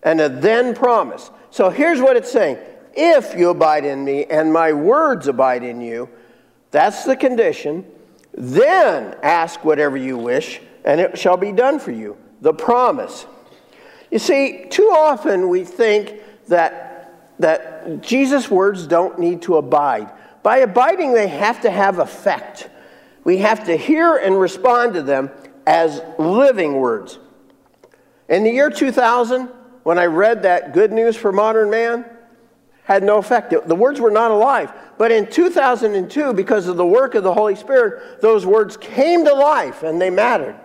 and 0.03 0.19
a 0.21 0.29
then 0.29 0.73
promise. 0.73 1.29
So 1.51 1.69
here's 1.69 1.99
what 1.99 2.15
it's 2.15 2.31
saying 2.31 2.57
If 2.93 3.37
you 3.37 3.49
abide 3.49 3.85
in 3.85 4.03
me 4.03 4.25
and 4.25 4.51
my 4.51 4.73
words 4.73 5.27
abide 5.27 5.63
in 5.63 5.81
you, 5.81 6.09
that's 6.71 7.03
the 7.03 7.15
condition. 7.15 7.85
Then 8.33 9.15
ask 9.21 9.63
whatever 9.65 9.97
you 9.97 10.17
wish, 10.17 10.61
and 10.85 11.01
it 11.01 11.17
shall 11.17 11.37
be 11.37 11.51
done 11.51 11.79
for 11.79 11.91
you. 11.91 12.17
The 12.39 12.53
promise. 12.53 13.25
You 14.09 14.19
see, 14.19 14.65
too 14.69 14.89
often 14.97 15.49
we 15.49 15.63
think 15.63 16.15
that, 16.47 16.90
that 17.41 18.01
Jesus' 18.01 18.49
words 18.49 18.87
don't 18.87 19.19
need 19.19 19.43
to 19.43 19.57
abide. 19.57 20.11
By 20.43 20.57
abiding, 20.57 21.13
they 21.13 21.27
have 21.27 21.61
to 21.61 21.69
have 21.69 21.99
effect. 21.99 22.69
We 23.23 23.37
have 23.37 23.65
to 23.65 23.75
hear 23.75 24.17
and 24.17 24.39
respond 24.39 24.95
to 24.95 25.03
them 25.03 25.29
as 25.67 26.01
living 26.17 26.75
words. 26.75 27.19
In 28.27 28.43
the 28.43 28.51
year 28.51 28.69
2000, 28.69 29.49
when 29.83 29.99
I 29.99 30.05
read 30.05 30.43
that 30.43 30.73
good 30.73 30.91
news 30.91 31.15
for 31.15 31.31
modern 31.31 31.69
man, 31.69 32.05
had 32.83 33.03
no 33.03 33.17
effect. 33.17 33.51
The 33.51 33.75
words 33.75 33.99
were 33.99 34.11
not 34.11 34.31
alive. 34.31 34.73
But 34.97 35.11
in 35.11 35.27
2002, 35.27 36.33
because 36.33 36.67
of 36.67 36.77
the 36.77 36.85
work 36.85 37.15
of 37.15 37.23
the 37.23 37.33
Holy 37.33 37.55
Spirit, 37.55 38.21
those 38.21 38.45
words 38.45 38.75
came 38.75 39.23
to 39.25 39.33
life 39.33 39.83
and 39.83 40.01
they 40.01 40.09
mattered. 40.09 40.59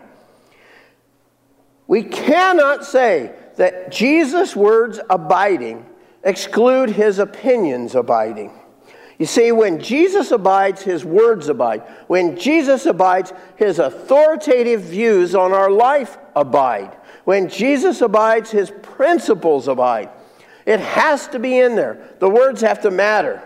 We 1.86 2.02
cannot 2.02 2.84
say 2.84 3.34
that 3.56 3.92
Jesus' 3.92 4.56
words 4.56 4.98
abiding 5.08 5.86
exclude 6.26 6.90
his 6.90 7.18
opinions 7.18 7.94
abiding. 7.94 8.52
You 9.18 9.24
see, 9.24 9.52
when 9.52 9.80
Jesus 9.80 10.30
abides, 10.30 10.82
his 10.82 11.04
words 11.04 11.48
abide. 11.48 11.82
When 12.08 12.36
Jesus 12.36 12.84
abides, 12.84 13.32
his 13.56 13.78
authoritative 13.78 14.82
views 14.82 15.34
on 15.34 15.52
our 15.54 15.70
life 15.70 16.18
abide. 16.34 16.94
When 17.24 17.48
Jesus 17.48 18.02
abides, 18.02 18.50
his 18.50 18.70
principles 18.82 19.68
abide. 19.68 20.10
It 20.66 20.80
has 20.80 21.28
to 21.28 21.38
be 21.38 21.58
in 21.58 21.76
there. 21.76 22.14
The 22.18 22.28
words 22.28 22.60
have 22.60 22.80
to 22.82 22.90
matter. 22.90 23.42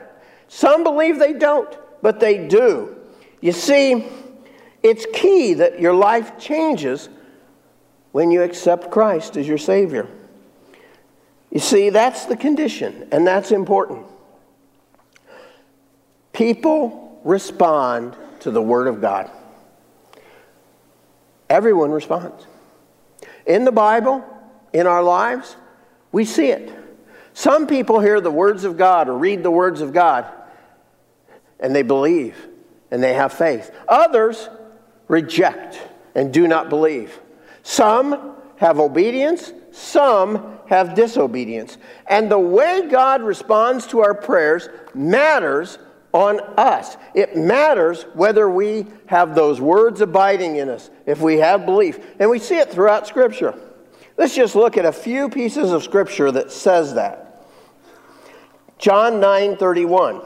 Some 0.48 0.82
believe 0.82 1.18
they 1.18 1.34
don't, 1.34 1.78
but 2.02 2.18
they 2.18 2.48
do. 2.48 2.96
You 3.40 3.52
see, 3.52 4.08
it's 4.82 5.06
key 5.12 5.54
that 5.54 5.80
your 5.80 5.94
life 5.94 6.38
changes 6.38 7.08
when 8.12 8.30
you 8.30 8.42
accept 8.42 8.90
Christ 8.90 9.36
as 9.36 9.46
your 9.46 9.58
Savior. 9.58 10.08
You 11.50 11.60
see, 11.60 11.90
that's 11.90 12.26
the 12.26 12.36
condition, 12.36 13.08
and 13.10 13.26
that's 13.26 13.50
important. 13.50 14.06
People 16.32 17.20
respond 17.24 18.16
to 18.40 18.50
the 18.50 18.62
Word 18.62 18.86
of 18.86 19.00
God. 19.00 19.30
Everyone 21.48 21.90
responds. 21.90 22.46
In 23.46 23.64
the 23.64 23.72
Bible, 23.72 24.24
in 24.72 24.86
our 24.86 25.02
lives, 25.02 25.56
we 26.12 26.24
see 26.24 26.50
it. 26.50 26.72
Some 27.34 27.66
people 27.66 28.00
hear 28.00 28.20
the 28.20 28.30
words 28.30 28.64
of 28.64 28.76
God 28.76 29.08
or 29.08 29.16
read 29.16 29.42
the 29.42 29.50
words 29.50 29.80
of 29.80 29.92
God 29.92 30.26
and 31.58 31.74
they 31.74 31.82
believe 31.82 32.36
and 32.90 33.02
they 33.02 33.14
have 33.14 33.32
faith. 33.32 33.70
Others 33.88 34.48
reject 35.08 35.80
and 36.14 36.32
do 36.32 36.46
not 36.48 36.68
believe. 36.68 37.18
Some 37.62 38.36
have 38.56 38.78
obedience, 38.78 39.52
some 39.72 40.59
have 40.70 40.94
disobedience. 40.94 41.76
And 42.06 42.30
the 42.30 42.38
way 42.38 42.86
God 42.88 43.22
responds 43.22 43.88
to 43.88 44.00
our 44.00 44.14
prayers 44.14 44.68
matters 44.94 45.78
on 46.12 46.40
us. 46.56 46.96
It 47.12 47.36
matters 47.36 48.04
whether 48.14 48.48
we 48.48 48.86
have 49.06 49.34
those 49.34 49.60
words 49.60 50.00
abiding 50.00 50.56
in 50.56 50.68
us, 50.68 50.88
if 51.06 51.20
we 51.20 51.38
have 51.38 51.66
belief. 51.66 51.98
And 52.20 52.30
we 52.30 52.38
see 52.38 52.56
it 52.56 52.70
throughout 52.70 53.08
Scripture. 53.08 53.54
Let's 54.16 54.34
just 54.34 54.54
look 54.54 54.76
at 54.76 54.84
a 54.84 54.92
few 54.92 55.28
pieces 55.28 55.72
of 55.72 55.82
Scripture 55.82 56.30
that 56.30 56.52
says 56.52 56.94
that. 56.94 57.44
John 58.78 59.18
9 59.18 59.56
31. 59.56 60.22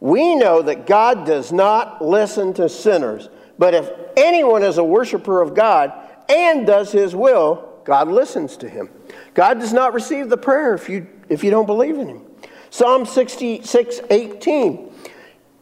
We 0.00 0.34
know 0.34 0.62
that 0.62 0.86
God 0.86 1.26
does 1.26 1.52
not 1.52 2.02
listen 2.02 2.54
to 2.54 2.70
sinners, 2.70 3.28
but 3.58 3.74
if 3.74 3.90
anyone 4.16 4.62
is 4.62 4.78
a 4.78 4.84
worshiper 4.84 5.42
of 5.42 5.54
God 5.54 5.92
and 6.28 6.66
does 6.66 6.90
his 6.90 7.14
will, 7.14 7.68
God 7.84 8.08
listens 8.08 8.56
to 8.58 8.68
him. 8.68 8.88
God 9.34 9.60
does 9.60 9.72
not 9.72 9.94
receive 9.94 10.28
the 10.28 10.36
prayer 10.36 10.74
if 10.74 10.88
you, 10.88 11.06
if 11.28 11.42
you 11.42 11.50
don't 11.50 11.66
believe 11.66 11.98
in 11.98 12.08
him. 12.08 12.22
Psalm 12.70 13.06
66 13.06 14.00
18. 14.10 14.92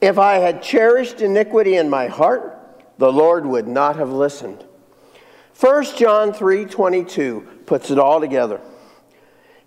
If 0.00 0.18
I 0.18 0.34
had 0.34 0.62
cherished 0.62 1.20
iniquity 1.20 1.76
in 1.76 1.90
my 1.90 2.06
heart, 2.06 2.56
the 2.98 3.12
Lord 3.12 3.44
would 3.46 3.66
not 3.66 3.96
have 3.96 4.10
listened. 4.10 4.64
1 5.58 5.96
John 5.96 6.32
3 6.32 6.64
22 6.64 7.62
puts 7.66 7.90
it 7.90 7.98
all 7.98 8.20
together. 8.20 8.60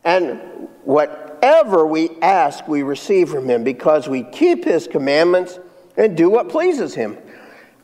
And 0.03 0.39
whatever 0.83 1.85
we 1.85 2.09
ask, 2.21 2.67
we 2.67 2.83
receive 2.83 3.29
from 3.29 3.49
him 3.49 3.63
because 3.63 4.09
we 4.09 4.23
keep 4.23 4.65
his 4.65 4.87
commandments 4.87 5.59
and 5.97 6.17
do 6.17 6.29
what 6.29 6.49
pleases 6.49 6.95
him. 6.95 7.17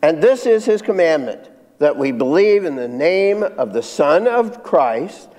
And 0.02 0.22
this 0.22 0.46
is 0.46 0.66
his 0.66 0.82
commandment 0.82 1.50
that 1.80 1.96
we 1.96 2.12
believe 2.12 2.66
in 2.66 2.76
the 2.76 2.88
name 2.88 3.44
of 3.44 3.74
the 3.74 3.84
Son 3.84 4.28
of 4.28 4.64
Christ, 4.64 5.30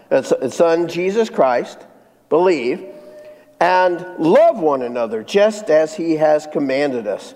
Son 0.51 0.89
Jesus 0.89 1.31
Christ, 1.31 1.79
believe 2.29 2.85
and 3.61 4.01
love 4.19 4.59
one 4.59 4.83
another 4.83 5.23
just 5.23 5.71
as 5.71 5.95
he 5.95 6.17
has 6.17 6.47
commanded 6.47 7.07
us. 7.07 7.35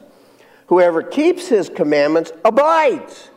Whoever 0.68 1.02
keeps 1.02 1.48
his 1.48 1.68
commandments 1.68 2.32
abides. 2.44 3.30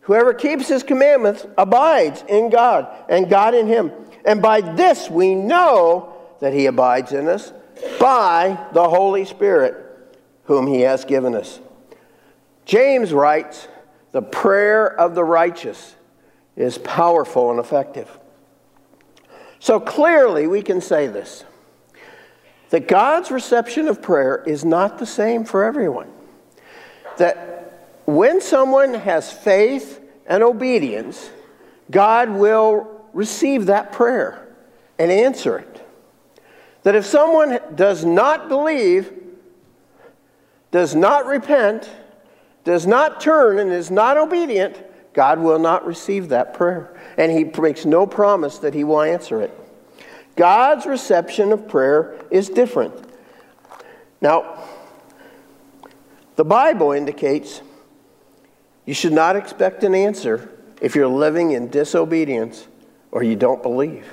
Whoever 0.00 0.32
keeps 0.32 0.68
his 0.68 0.82
commandments 0.82 1.46
abides 1.58 2.24
in 2.28 2.48
God 2.48 2.88
and 3.08 3.28
God 3.28 3.54
in 3.54 3.66
him. 3.66 3.92
And 4.24 4.40
by 4.40 4.60
this 4.60 5.10
we 5.10 5.34
know 5.34 6.14
that 6.40 6.52
he 6.52 6.66
abides 6.66 7.12
in 7.12 7.28
us 7.28 7.52
by 8.00 8.66
the 8.72 8.88
Holy 8.88 9.24
Spirit 9.24 9.84
whom 10.44 10.66
he 10.66 10.82
has 10.82 11.04
given 11.04 11.34
us. 11.34 11.60
James 12.64 13.12
writes, 13.12 13.68
The 14.12 14.22
prayer 14.22 14.86
of 14.86 15.14
the 15.14 15.24
righteous 15.24 15.95
is 16.56 16.78
powerful 16.78 17.50
and 17.50 17.60
effective. 17.60 18.18
So 19.58 19.78
clearly 19.78 20.46
we 20.46 20.62
can 20.62 20.80
say 20.80 21.06
this 21.06 21.44
that 22.70 22.88
God's 22.88 23.30
reception 23.30 23.86
of 23.88 24.02
prayer 24.02 24.42
is 24.46 24.64
not 24.64 24.98
the 24.98 25.06
same 25.06 25.44
for 25.44 25.64
everyone. 25.64 26.10
That 27.18 27.88
when 28.04 28.40
someone 28.40 28.94
has 28.94 29.32
faith 29.32 30.00
and 30.26 30.42
obedience, 30.42 31.30
God 31.90 32.30
will 32.30 33.04
receive 33.12 33.66
that 33.66 33.92
prayer 33.92 34.48
and 34.98 35.12
answer 35.12 35.58
it. 35.58 35.86
That 36.82 36.94
if 36.94 37.06
someone 37.06 37.58
does 37.74 38.04
not 38.04 38.48
believe, 38.48 39.12
does 40.70 40.94
not 40.94 41.26
repent, 41.26 41.90
does 42.64 42.86
not 42.86 43.20
turn, 43.20 43.58
and 43.58 43.72
is 43.72 43.90
not 43.90 44.16
obedient, 44.16 44.76
God 45.16 45.38
will 45.38 45.58
not 45.58 45.86
receive 45.86 46.28
that 46.28 46.52
prayer. 46.52 46.94
And 47.16 47.32
He 47.32 47.44
makes 47.44 47.86
no 47.86 48.06
promise 48.06 48.58
that 48.58 48.74
He 48.74 48.84
will 48.84 49.00
answer 49.00 49.40
it. 49.40 49.50
God's 50.36 50.84
reception 50.84 51.52
of 51.52 51.66
prayer 51.66 52.14
is 52.30 52.50
different. 52.50 52.92
Now, 54.20 54.62
the 56.36 56.44
Bible 56.44 56.92
indicates 56.92 57.62
you 58.84 58.92
should 58.92 59.14
not 59.14 59.36
expect 59.36 59.82
an 59.84 59.94
answer 59.94 60.52
if 60.82 60.94
you're 60.94 61.08
living 61.08 61.52
in 61.52 61.70
disobedience 61.70 62.66
or 63.10 63.22
you 63.22 63.36
don't 63.36 63.62
believe. 63.62 64.06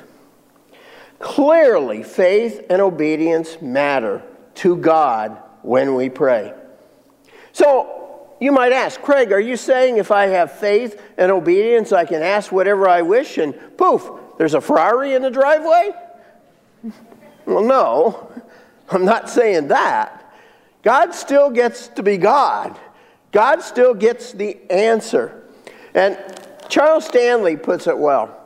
Clearly, 1.20 2.04
faith 2.04 2.66
and 2.70 2.82
obedience 2.82 3.62
matter 3.62 4.24
to 4.56 4.78
God 4.78 5.38
when 5.63 5.96
we 5.96 6.10
pray. 6.10 6.54
So, 7.52 8.03
you 8.43 8.51
might 8.51 8.73
ask, 8.73 9.01
Craig, 9.01 9.32
are 9.32 9.39
you 9.39 9.56
saying 9.56 9.95
if 9.95 10.12
I 10.12 10.25
have 10.25 10.51
faith 10.51 11.01
and 11.17 11.32
obedience, 11.32 11.93
I 11.93 12.03
can 12.03 12.21
ask 12.21 12.51
whatever 12.51 12.89
I 12.89 13.01
wish 13.01 13.38
and 13.38 13.56
poof, 13.77 14.10
there's 14.38 14.53
a 14.53 14.60
Ferrari 14.60 15.13
in 15.13 15.21
the 15.21 15.32
driveway? 15.32 15.91
Well, 17.45 17.63
no, 17.63 18.43
I'm 18.89 19.06
not 19.06 19.29
saying 19.29 19.69
that. 19.69 20.19
God 20.82 21.15
still 21.15 21.51
gets 21.51 21.88
to 21.88 22.03
be 22.03 22.17
God, 22.17 22.77
God 23.32 23.62
still 23.62 23.93
gets 23.93 24.34
the 24.34 24.60
answer. 24.69 25.41
And 25.95 26.17
Charles 26.67 27.06
Stanley 27.06 27.56
puts 27.56 27.88
it 27.88 27.97
well. 27.97 28.38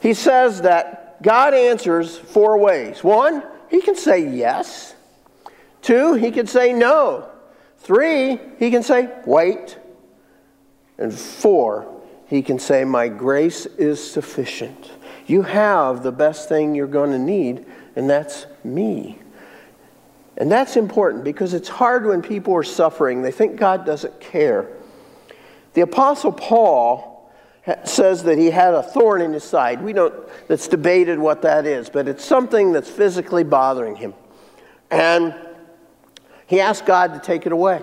He 0.00 0.12
says 0.12 0.60
that 0.60 1.22
God 1.22 1.54
answers 1.54 2.18
four 2.18 2.58
ways. 2.58 3.02
One, 3.02 3.42
he 3.70 3.80
can 3.80 3.96
say 3.96 4.28
yes. 4.28 4.94
Two, 5.80 6.12
he 6.12 6.30
can 6.30 6.46
say 6.46 6.74
no. 6.74 7.30
Three, 7.86 8.40
he 8.58 8.72
can 8.72 8.82
say 8.82 9.08
wait. 9.26 9.78
And 10.98 11.14
four, 11.14 12.02
he 12.26 12.42
can 12.42 12.58
say, 12.58 12.82
My 12.82 13.06
grace 13.06 13.64
is 13.64 14.02
sufficient. 14.02 14.90
You 15.26 15.42
have 15.42 16.02
the 16.02 16.10
best 16.10 16.48
thing 16.48 16.74
you're 16.74 16.88
going 16.88 17.12
to 17.12 17.18
need, 17.18 17.64
and 17.94 18.10
that's 18.10 18.46
me. 18.64 19.20
And 20.36 20.50
that's 20.50 20.76
important 20.76 21.22
because 21.22 21.54
it's 21.54 21.68
hard 21.68 22.06
when 22.06 22.22
people 22.22 22.54
are 22.56 22.64
suffering. 22.64 23.22
They 23.22 23.30
think 23.30 23.54
God 23.54 23.86
doesn't 23.86 24.20
care. 24.20 24.68
The 25.74 25.82
Apostle 25.82 26.32
Paul 26.32 27.32
says 27.84 28.24
that 28.24 28.36
he 28.36 28.50
had 28.50 28.74
a 28.74 28.82
thorn 28.82 29.20
in 29.20 29.32
his 29.32 29.44
side. 29.44 29.80
We 29.80 29.92
don't, 29.92 30.12
that's 30.48 30.66
debated 30.66 31.20
what 31.20 31.42
that 31.42 31.66
is, 31.66 31.88
but 31.88 32.08
it's 32.08 32.24
something 32.24 32.72
that's 32.72 32.90
physically 32.90 33.44
bothering 33.44 33.94
him. 33.94 34.12
And 34.90 35.36
he 36.46 36.60
asked 36.60 36.86
God 36.86 37.14
to 37.14 37.20
take 37.20 37.46
it 37.46 37.52
away. 37.52 37.82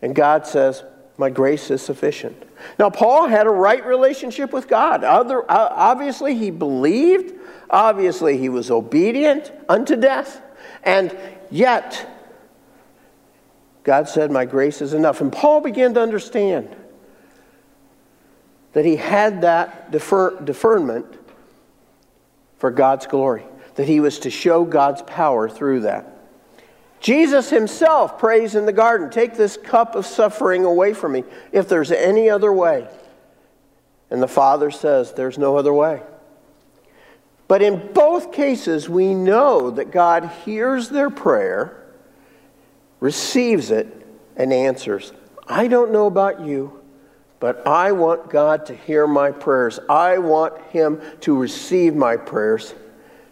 And 0.00 0.14
God 0.14 0.46
says, 0.46 0.82
My 1.16 1.30
grace 1.30 1.70
is 1.70 1.82
sufficient. 1.82 2.42
Now, 2.78 2.90
Paul 2.90 3.28
had 3.28 3.46
a 3.46 3.50
right 3.50 3.84
relationship 3.84 4.52
with 4.52 4.68
God. 4.68 5.04
Other, 5.04 5.44
obviously, 5.50 6.34
he 6.34 6.50
believed. 6.50 7.34
Obviously, 7.70 8.38
he 8.38 8.48
was 8.48 8.70
obedient 8.70 9.52
unto 9.68 9.96
death. 9.96 10.42
And 10.82 11.16
yet, 11.50 12.08
God 13.84 14.08
said, 14.08 14.30
My 14.30 14.44
grace 14.44 14.80
is 14.80 14.94
enough. 14.94 15.20
And 15.20 15.32
Paul 15.32 15.60
began 15.60 15.94
to 15.94 16.00
understand 16.00 16.74
that 18.72 18.84
he 18.84 18.96
had 18.96 19.42
that 19.42 19.90
defer, 19.90 20.40
deferment 20.40 21.06
for 22.56 22.70
God's 22.70 23.06
glory, 23.06 23.44
that 23.74 23.86
he 23.86 24.00
was 24.00 24.20
to 24.20 24.30
show 24.30 24.64
God's 24.64 25.02
power 25.02 25.48
through 25.48 25.80
that. 25.80 26.21
Jesus 27.02 27.50
himself 27.50 28.18
prays 28.18 28.54
in 28.54 28.64
the 28.64 28.72
garden 28.72 29.10
Take 29.10 29.34
this 29.34 29.58
cup 29.58 29.94
of 29.94 30.06
suffering 30.06 30.64
away 30.64 30.94
from 30.94 31.12
me 31.12 31.24
if 31.52 31.68
there's 31.68 31.92
any 31.92 32.30
other 32.30 32.52
way. 32.52 32.88
And 34.08 34.22
the 34.22 34.28
Father 34.28 34.70
says, 34.70 35.12
There's 35.12 35.36
no 35.36 35.56
other 35.56 35.72
way. 35.74 36.02
But 37.48 37.60
in 37.60 37.92
both 37.92 38.32
cases, 38.32 38.88
we 38.88 39.14
know 39.14 39.72
that 39.72 39.90
God 39.90 40.30
hears 40.44 40.88
their 40.88 41.10
prayer, 41.10 41.84
receives 43.00 43.70
it, 43.70 44.06
and 44.36 44.52
answers. 44.52 45.12
I 45.46 45.68
don't 45.68 45.92
know 45.92 46.06
about 46.06 46.40
you. 46.40 46.82
But 47.42 47.66
I 47.66 47.90
want 47.90 48.30
God 48.30 48.66
to 48.66 48.76
hear 48.76 49.04
my 49.08 49.32
prayers. 49.32 49.80
I 49.90 50.18
want 50.18 50.62
Him 50.66 51.00
to 51.22 51.36
receive 51.36 51.92
my 51.92 52.16
prayers. 52.16 52.72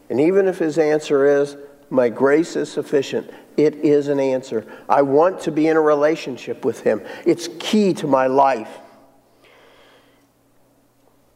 And 0.08 0.20
even 0.20 0.48
if 0.48 0.58
His 0.58 0.78
answer 0.78 1.40
is, 1.40 1.56
My 1.90 2.08
grace 2.08 2.56
is 2.56 2.72
sufficient, 2.72 3.30
it 3.56 3.76
is 3.76 4.08
an 4.08 4.20
answer. 4.20 4.66
I 4.88 5.02
want 5.02 5.40
to 5.40 5.52
be 5.52 5.66
in 5.66 5.76
a 5.76 5.80
relationship 5.80 6.64
with 6.64 6.80
Him. 6.80 7.02
It's 7.26 7.48
key 7.58 7.94
to 7.94 8.06
my 8.06 8.26
life. 8.26 8.78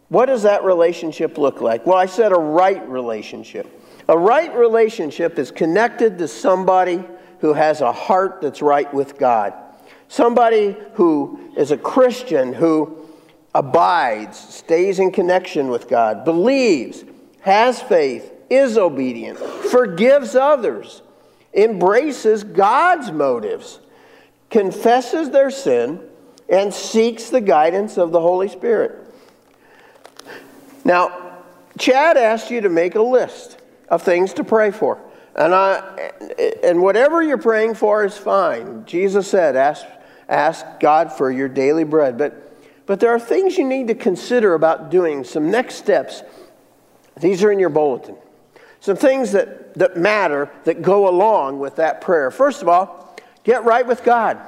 What 0.09 0.27
does 0.27 0.43
that 0.43 0.65
relationship 0.65 1.39
look 1.39 1.61
like? 1.61 1.87
Well, 1.87 1.99
I 1.99 2.07
said 2.07 2.33
a 2.33 2.39
right 2.39 2.87
relationship. 2.89 3.81
A 4.09 4.17
right 4.17 4.55
relationship 4.55 5.39
is 5.39 5.51
connected 5.51 6.19
to 6.19 6.29
somebody 6.29 7.03
who 7.41 7.53
has 7.53 7.81
a 7.81 7.93
heart 7.93 8.41
that's 8.41 8.63
right 8.63 8.93
with 8.93 9.19
God. 9.19 9.55
Somebody 10.09 10.77
who 10.95 11.53
is 11.57 11.71
a 11.71 11.77
Christian 11.77 12.53
who 12.53 13.07
abides, 13.55 14.39
stays 14.39 14.99
in 14.99 15.11
connection 15.11 15.69
with 15.69 15.89
God, 15.89 16.25
believes, 16.25 17.05
has 17.41 17.81
faith, 17.81 18.33
is 18.51 18.77
obedient, 18.77 19.39
forgives 19.39 20.35
others, 20.35 21.03
embraces 21.55 22.45
God's 22.45 23.13
motives, 23.13 23.81
confesses 24.51 25.31
their 25.31 25.51
sin, 25.51 26.01
and 26.49 26.73
seeks 26.75 27.31
the 27.31 27.41
guidance 27.41 27.97
of 27.97 28.13
the 28.13 28.21
Holy 28.21 28.49
Spirit. 28.49 28.99
Now, 30.85 31.39
Chad 31.79 32.17
asked 32.17 32.51
you 32.51 32.61
to 32.61 32.69
make 32.69 32.95
a 32.95 33.03
list 33.03 33.59
of 33.89 34.03
things 34.03 34.35
to 34.35 34.45
pray 34.45 34.71
for. 34.71 35.01
And, 35.37 35.55
I, 35.55 36.13
and 36.63 36.81
whatever 36.81 37.23
you're 37.23 37.39
praying 37.39 37.75
for 37.75 38.05
is 38.05 38.17
fine. 38.17 38.85
Jesus 38.87 39.27
said, 39.27 39.57
ask, 39.57 39.85
ask 40.29 40.65
God 40.79 41.13
for 41.13 41.31
your 41.31 41.49
daily 41.49 41.85
bread. 41.85 42.17
But, 42.17 42.55
but 42.87 43.01
there 43.01 43.11
are 43.11 43.19
things 43.19 43.59
you 43.59 43.65
need 43.65 43.89
to 43.89 43.95
consider 43.95 44.55
about 44.55 44.91
doing, 44.91 45.25
some 45.25 45.51
next 45.51 45.77
steps. 45.77 46.23
These 47.21 47.43
are 47.43 47.51
in 47.51 47.59
your 47.59 47.71
bulletin. 47.71 48.17
Some 48.85 48.97
things 48.97 49.33
that, 49.33 49.73
that 49.79 49.97
matter 49.97 50.51
that 50.65 50.83
go 50.83 51.09
along 51.09 51.59
with 51.59 51.77
that 51.77 52.03
prayer. 52.03 52.31
First 52.31 52.61
of 52.61 52.69
all, 52.69 53.17
get 53.43 53.65
right 53.65 53.87
with 53.87 54.05
God. 54.05 54.39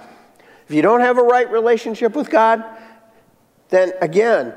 If 0.69 0.75
you 0.75 0.83
don't 0.83 1.01
have 1.01 1.17
a 1.17 1.23
right 1.23 1.51
relationship 1.51 2.15
with 2.15 2.29
God, 2.29 2.63
then 3.71 3.93
again, 4.03 4.53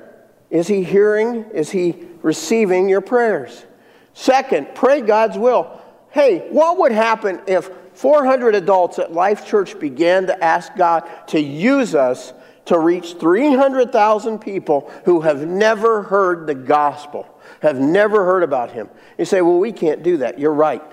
is 0.50 0.68
He 0.68 0.84
hearing? 0.84 1.46
Is 1.54 1.72
He 1.72 1.96
receiving 2.22 2.89
your 2.89 3.00
prayers? 3.00 3.65
Second, 4.13 4.76
pray 4.76 5.00
God's 5.00 5.38
will 5.38 5.80
hey, 6.12 6.50
what 6.50 6.78
would 6.80 6.92
happen 6.92 7.39
if 7.48 7.70
400 7.94 8.56
adults 8.56 9.00
at 9.00 9.13
Life 9.13 9.46
Church 9.46 9.80
began 9.80 10.28
to 10.28 10.44
ask 10.44 10.76
God 10.76 11.08
to 11.28 11.39
use 11.39 11.96
us 11.96 12.34
to 12.70 12.78
reach 12.78 13.14
300,000 13.14 14.38
people 14.38 14.92
who 15.06 15.22
have 15.22 15.46
never 15.48 16.04
heard 16.04 16.46
the 16.46 16.54
gospel, 16.54 17.28
have 17.62 17.80
never 17.80 18.26
heard 18.26 18.44
about 18.44 18.72
Him? 18.72 18.90
You 19.18 19.26
say, 19.26 19.42
well, 19.42 19.58
we 19.58 19.72
can't 19.72 20.04
do 20.04 20.18
that. 20.18 20.38
You're 20.38 20.54
right. 20.54 20.84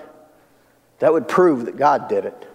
That 0.97 1.13
would 1.13 1.27
prove 1.27 1.65
that 1.65 1.77
God 1.77 2.09
did 2.09 2.25
it. 2.25 2.47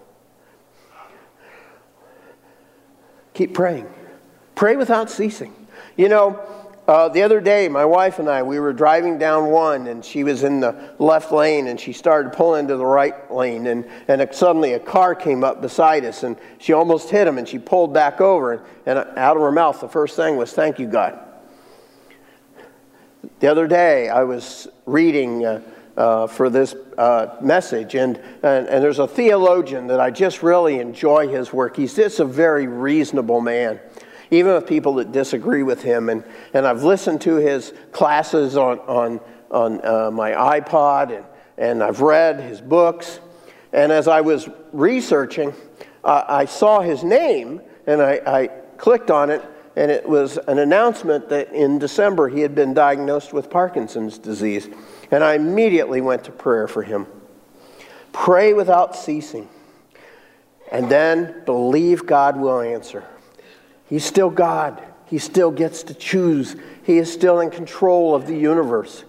Keep 3.33 3.53
praying. 3.53 3.87
Pray 4.55 4.75
without 4.75 5.09
ceasing. 5.09 5.53
You 5.95 6.09
know, 6.09 6.45
uh, 6.85 7.07
the 7.07 7.21
other 7.21 7.39
day, 7.39 7.69
my 7.69 7.85
wife 7.85 8.19
and 8.19 8.29
I, 8.29 8.43
we 8.43 8.59
were 8.59 8.73
driving 8.73 9.17
down 9.17 9.49
one, 9.49 9.87
and 9.87 10.03
she 10.03 10.25
was 10.25 10.43
in 10.43 10.59
the 10.59 10.93
left 10.99 11.31
lane, 11.31 11.67
and 11.67 11.79
she 11.79 11.93
started 11.93 12.33
pulling 12.33 12.65
into 12.65 12.75
the 12.75 12.85
right 12.85 13.31
lane, 13.31 13.67
and, 13.67 13.85
and 14.09 14.27
suddenly 14.33 14.73
a 14.73 14.79
car 14.79 15.15
came 15.15 15.45
up 15.45 15.61
beside 15.61 16.03
us, 16.03 16.23
and 16.23 16.35
she 16.57 16.73
almost 16.73 17.09
hit 17.09 17.25
him, 17.25 17.37
and 17.37 17.47
she 17.47 17.57
pulled 17.57 17.93
back 17.93 18.19
over, 18.19 18.53
and, 18.53 18.63
and 18.85 19.17
out 19.17 19.37
of 19.37 19.43
her 19.43 19.51
mouth, 19.51 19.79
the 19.79 19.87
first 19.87 20.17
thing 20.17 20.35
was, 20.35 20.51
Thank 20.51 20.77
you, 20.77 20.87
God. 20.87 21.17
The 23.39 23.47
other 23.47 23.67
day, 23.67 24.09
I 24.09 24.23
was 24.23 24.67
reading 24.85 25.45
uh, 25.45 25.61
uh, 25.95 26.27
for 26.27 26.49
this 26.49 26.75
uh, 26.97 27.37
message, 27.39 27.95
and, 27.95 28.17
and, 28.41 28.67
and 28.67 28.83
there's 28.83 28.99
a 28.99 29.07
theologian 29.07 29.87
that 29.87 30.01
I 30.01 30.11
just 30.11 30.43
really 30.43 30.79
enjoy 30.79 31.29
his 31.29 31.53
work. 31.53 31.77
He's 31.77 31.95
just 31.95 32.19
a 32.19 32.25
very 32.25 32.67
reasonable 32.67 33.39
man 33.39 33.79
even 34.33 34.53
with 34.53 34.65
people 34.65 34.95
that 34.95 35.11
disagree 35.11 35.63
with 35.63 35.81
him. 35.83 36.09
And, 36.09 36.23
and 36.53 36.65
I've 36.65 36.83
listened 36.83 37.21
to 37.21 37.35
his 37.35 37.73
classes 37.91 38.57
on, 38.57 38.79
on, 38.79 39.19
on 39.51 39.85
uh, 39.85 40.11
my 40.11 40.31
iPod, 40.31 41.15
and, 41.15 41.25
and 41.57 41.83
I've 41.83 42.01
read 42.01 42.39
his 42.39 42.59
books. 42.59 43.19
And 43.71 43.91
as 43.91 44.07
I 44.07 44.21
was 44.21 44.49
researching, 44.71 45.53
uh, 46.03 46.23
I 46.27 46.45
saw 46.45 46.81
his 46.81 47.03
name, 47.03 47.61
and 47.85 48.01
I, 48.01 48.21
I 48.25 48.47
clicked 48.77 49.11
on 49.11 49.29
it, 49.29 49.43
and 49.75 49.91
it 49.91 50.07
was 50.07 50.37
an 50.37 50.57
announcement 50.57 51.29
that 51.29 51.53
in 51.53 51.77
December 51.77 52.27
he 52.27 52.41
had 52.41 52.55
been 52.55 52.73
diagnosed 52.73 53.33
with 53.33 53.49
Parkinson's 53.49 54.17
disease. 54.17 54.67
And 55.11 55.23
I 55.23 55.35
immediately 55.35 56.01
went 56.01 56.23
to 56.23 56.31
prayer 56.31 56.67
for 56.67 56.81
him. 56.81 57.05
Pray 58.11 58.53
without 58.53 58.95
ceasing, 58.95 59.47
and 60.71 60.89
then 60.89 61.43
believe 61.45 62.05
God 62.07 62.37
will 62.37 62.61
answer. 62.61 63.03
He's 63.93 64.03
still 64.03 64.31
God. 64.31 64.81
He 65.05 65.19
still 65.19 65.51
gets 65.51 65.83
to 65.83 65.93
choose. 65.93 66.55
He 66.81 66.97
is 66.97 67.13
still 67.13 67.41
in 67.41 67.51
control 67.51 68.15
of 68.15 68.25
the 68.25 68.35
universe. 68.35 69.03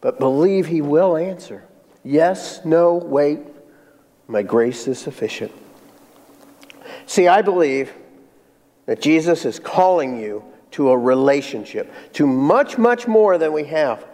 But 0.00 0.18
believe 0.18 0.64
He 0.66 0.80
will 0.80 1.18
answer. 1.18 1.62
Yes, 2.02 2.64
no, 2.64 2.94
wait. 2.94 3.40
My 4.28 4.42
grace 4.42 4.88
is 4.88 4.98
sufficient. 4.98 5.52
See, 7.04 7.28
I 7.28 7.42
believe 7.42 7.92
that 8.86 9.02
Jesus 9.02 9.44
is 9.44 9.58
calling 9.58 10.18
you 10.18 10.42
to 10.70 10.88
a 10.88 10.96
relationship, 10.96 11.92
to 12.14 12.26
much, 12.26 12.78
much 12.78 13.06
more 13.06 13.36
than 13.36 13.52
we 13.52 13.64
have. 13.64 14.06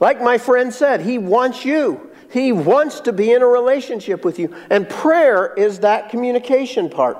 Like 0.00 0.20
my 0.20 0.36
friend 0.36 0.70
said, 0.70 1.00
he 1.00 1.16
wants 1.16 1.64
you. 1.64 2.10
He 2.30 2.52
wants 2.52 3.00
to 3.00 3.12
be 3.12 3.32
in 3.32 3.42
a 3.42 3.46
relationship 3.46 4.24
with 4.24 4.38
you. 4.38 4.54
And 4.70 4.88
prayer 4.88 5.54
is 5.54 5.80
that 5.80 6.10
communication 6.10 6.90
part. 6.90 7.18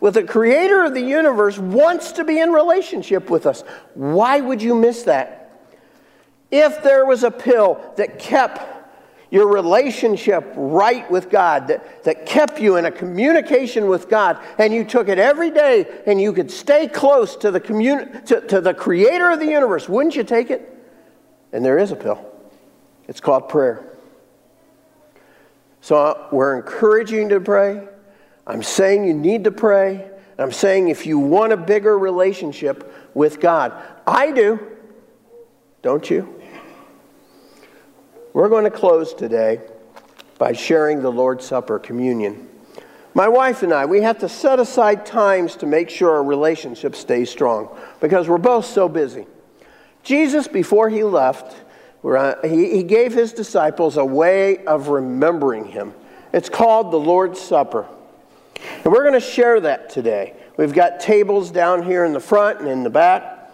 With 0.00 0.14
the 0.14 0.24
creator 0.24 0.84
of 0.84 0.94
the 0.94 1.00
universe 1.00 1.58
wants 1.58 2.12
to 2.12 2.24
be 2.24 2.40
in 2.40 2.50
relationship 2.50 3.30
with 3.30 3.46
us. 3.46 3.62
Why 3.94 4.40
would 4.40 4.60
you 4.60 4.74
miss 4.74 5.04
that? 5.04 5.50
If 6.50 6.82
there 6.82 7.06
was 7.06 7.22
a 7.22 7.30
pill 7.30 7.80
that 7.96 8.18
kept 8.18 8.78
your 9.30 9.46
relationship 9.46 10.44
right 10.56 11.08
with 11.10 11.30
God, 11.30 11.68
that, 11.68 12.04
that 12.04 12.26
kept 12.26 12.60
you 12.60 12.76
in 12.76 12.84
a 12.84 12.90
communication 12.90 13.86
with 13.86 14.08
God, 14.08 14.38
and 14.58 14.74
you 14.74 14.84
took 14.84 15.08
it 15.08 15.18
every 15.18 15.50
day 15.50 16.02
and 16.06 16.20
you 16.20 16.32
could 16.32 16.50
stay 16.50 16.88
close 16.88 17.36
to 17.36 17.50
the, 17.50 17.60
communi- 17.60 18.24
to, 18.26 18.40
to 18.48 18.60
the 18.60 18.74
creator 18.74 19.30
of 19.30 19.38
the 19.38 19.46
universe, 19.46 19.88
wouldn't 19.88 20.16
you 20.16 20.24
take 20.24 20.50
it? 20.50 20.76
And 21.52 21.64
there 21.64 21.78
is 21.78 21.92
a 21.92 21.96
pill. 21.96 22.24
It's 23.06 23.20
called 23.20 23.48
prayer. 23.48 23.89
So 25.80 26.28
we're 26.30 26.56
encouraging 26.56 27.22
you 27.22 27.28
to 27.30 27.40
pray. 27.40 27.86
I'm 28.46 28.62
saying 28.62 29.04
you 29.04 29.14
need 29.14 29.44
to 29.44 29.50
pray. 29.50 30.10
I'm 30.38 30.52
saying 30.52 30.88
if 30.88 31.06
you 31.06 31.18
want 31.18 31.52
a 31.52 31.56
bigger 31.56 31.98
relationship 31.98 33.10
with 33.14 33.40
God, 33.40 33.72
I 34.06 34.30
do. 34.32 34.58
Don't 35.82 36.08
you? 36.10 36.40
We're 38.32 38.48
going 38.48 38.64
to 38.64 38.70
close 38.70 39.12
today 39.12 39.60
by 40.38 40.52
sharing 40.52 41.02
the 41.02 41.10
Lord's 41.10 41.44
Supper, 41.44 41.78
communion. 41.78 42.48
My 43.12 43.28
wife 43.28 43.62
and 43.62 43.72
I, 43.72 43.86
we 43.86 44.02
have 44.02 44.18
to 44.20 44.28
set 44.28 44.60
aside 44.60 45.04
times 45.04 45.56
to 45.56 45.66
make 45.66 45.90
sure 45.90 46.12
our 46.12 46.22
relationship 46.22 46.94
stays 46.94 47.28
strong 47.28 47.76
because 48.00 48.28
we're 48.28 48.38
both 48.38 48.64
so 48.64 48.88
busy. 48.88 49.26
Jesus, 50.02 50.46
before 50.46 50.88
he 50.88 51.02
left, 51.02 51.56
he 52.44 52.82
gave 52.82 53.12
his 53.12 53.32
disciples 53.32 53.96
a 53.96 54.04
way 54.04 54.64
of 54.64 54.88
remembering 54.88 55.66
him. 55.66 55.94
It's 56.32 56.48
called 56.48 56.92
the 56.92 56.98
Lord's 56.98 57.40
Supper. 57.40 57.86
And 58.84 58.92
we're 58.92 59.02
going 59.02 59.14
to 59.14 59.20
share 59.20 59.60
that 59.60 59.90
today. 59.90 60.34
We've 60.56 60.72
got 60.72 61.00
tables 61.00 61.50
down 61.50 61.82
here 61.82 62.04
in 62.04 62.12
the 62.12 62.20
front 62.20 62.60
and 62.60 62.68
in 62.68 62.82
the 62.82 62.90
back. 62.90 63.50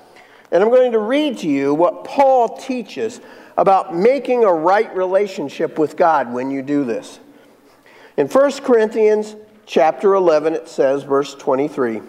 And 0.50 0.62
I'm 0.62 0.70
going 0.70 0.92
to 0.92 0.98
read 0.98 1.38
to 1.38 1.48
you 1.48 1.74
what 1.74 2.04
Paul 2.04 2.56
teaches 2.56 3.20
about 3.56 3.94
making 3.94 4.44
a 4.44 4.52
right 4.52 4.94
relationship 4.94 5.78
with 5.78 5.96
God 5.96 6.32
when 6.32 6.50
you 6.50 6.62
do 6.62 6.84
this. 6.84 7.18
In 8.16 8.28
1 8.28 8.52
Corinthians 8.62 9.36
chapter 9.66 10.14
11 10.14 10.54
it 10.54 10.68
says 10.68 11.02
verse 11.02 11.34
23, 11.34 12.02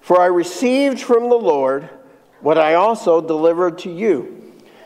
"For 0.00 0.20
I 0.20 0.26
received 0.26 1.00
from 1.00 1.28
the 1.28 1.38
Lord 1.38 1.88
what 2.40 2.58
I 2.58 2.74
also 2.74 3.20
delivered 3.20 3.78
to 3.78 3.90
you, 3.90 4.41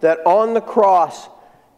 that 0.00 0.18
on 0.26 0.54
the 0.54 0.60
cross, 0.60 1.28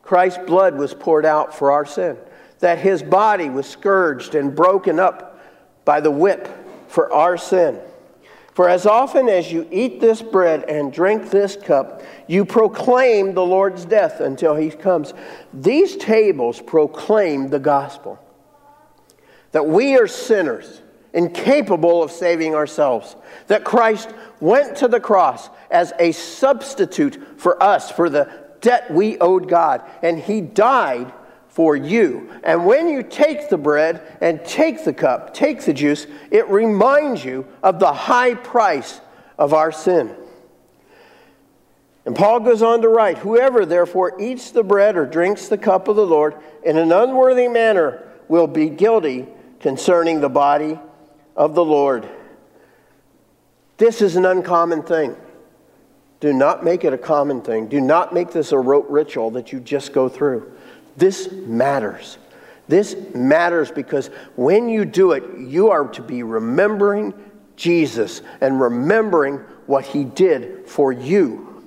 Christ's 0.03 0.45
blood 0.47 0.77
was 0.77 0.95
poured 0.95 1.25
out 1.25 1.55
for 1.55 1.73
our 1.73 1.87
sin, 1.87 2.17
that 2.61 2.79
his 2.79 3.03
body 3.03 3.49
was 3.49 3.67
scourged 3.67 4.35
and 4.35 4.55
broken 4.55 4.99
up 4.99 5.41
by 5.85 6.01
the 6.01 6.11
whip 6.11 6.49
for 6.89 7.13
our 7.13 7.37
sin. 7.37 7.81
For 8.53 8.69
as 8.69 8.85
often 8.85 9.29
as 9.31 9.51
you 9.51 9.67
eat 9.71 10.01
this 10.01 10.21
bread 10.21 10.65
and 10.65 10.93
drink 10.93 11.31
this 11.31 11.57
cup, 11.57 12.03
you 12.27 12.45
proclaim 12.45 13.33
the 13.33 13.45
Lord's 13.45 13.87
death 13.87 14.21
until 14.21 14.55
he 14.55 14.69
comes. 14.71 15.15
These 15.55 15.97
tables 15.97 16.61
proclaim 16.61 17.49
the 17.49 17.59
gospel 17.59 18.19
that 19.53 19.67
we 19.67 19.97
are 19.97 20.07
sinners, 20.07 20.82
incapable 21.13 22.03
of 22.03 22.11
saving 22.11 22.55
ourselves, 22.55 23.17
that 23.47 23.65
Christ 23.65 24.11
went 24.41 24.77
to 24.79 24.89
the 24.89 25.01
cross 25.01 25.51
as 25.71 25.93
a 25.99 26.13
substitute 26.13 27.41
for 27.41 27.63
us, 27.63 27.91
for 27.91 28.09
the 28.09 28.31
debt 28.61 28.91
we 28.91 29.19
owed 29.19 29.49
God, 29.49 29.83
and 30.03 30.19
he 30.19 30.41
died 30.41 31.13
for 31.49 31.77
you. 31.77 32.31
And 32.43 32.65
when 32.65 32.89
you 32.89 33.03
take 33.03 33.51
the 33.51 33.59
bread 33.59 34.17
and 34.21 34.43
take 34.45 34.85
the 34.85 34.95
cup, 34.95 35.35
take 35.35 35.63
the 35.63 35.75
juice, 35.75 36.07
it 36.31 36.49
reminds 36.49 37.25
you 37.25 37.47
of 37.63 37.79
the 37.79 37.93
high 37.93 38.35
price 38.35 39.01
of 39.39 39.53
our 39.53 39.71
sin. 39.71 40.15
And 42.05 42.17
Paul 42.17 42.41
goes 42.41 42.63
on 42.63 42.83
to 42.83 42.89
write 42.89 43.19
Whoever 43.19 43.67
therefore 43.67 44.21
eats 44.21 44.51
the 44.51 44.65
bread 44.65 44.97
or 44.97 45.07
drinks 45.07 45.49
the 45.49 45.59
cup 45.59 45.89
of 45.89 45.97
the 45.97 46.07
Lord 46.07 46.37
in 46.65 46.79
an 46.79 46.91
unworthy 46.91 47.49
manner 47.49 48.09
will 48.29 48.47
be 48.47 48.69
guilty 48.69 49.27
concerning 49.61 50.21
the 50.21 50.29
body 50.29 50.79
of 51.37 51.55
the 51.55 51.65
Lord. 51.65 52.09
This 53.79 54.03
is 54.03 54.17
an 54.17 54.27
uncommon 54.27 54.83
thing. 54.83 55.17
Do 56.21 56.33
not 56.33 56.65
make 56.65 56.85
it 56.85 56.93
a 56.93 56.99
common 56.99 57.43
thing. 57.43 57.67
Do 57.67 57.81
not 57.81 58.15
make 58.15 58.31
this 58.31 58.53
a 58.53 58.59
rote 58.59 58.89
ritual 58.89 59.33
that 59.33 59.53
you 59.53 59.59
just 59.59 59.93
go 59.93 60.09
through. 60.09 60.53
This 60.97 61.33
matters. 61.33 62.19
This 62.69 62.97
matters 63.15 63.71
because 63.71 64.09
when 64.37 64.69
you 64.69 64.85
do 64.85 65.13
it, 65.13 65.25
you 65.39 65.71
are 65.71 65.89
to 65.89 66.03
be 66.03 66.23
remembering 66.23 67.13
Jesus 67.57 68.23
and 68.41 68.61
remembering 68.61 69.39
what 69.67 69.85
he 69.85 70.05
did 70.05 70.69
for 70.69 70.93
you. 70.93 71.65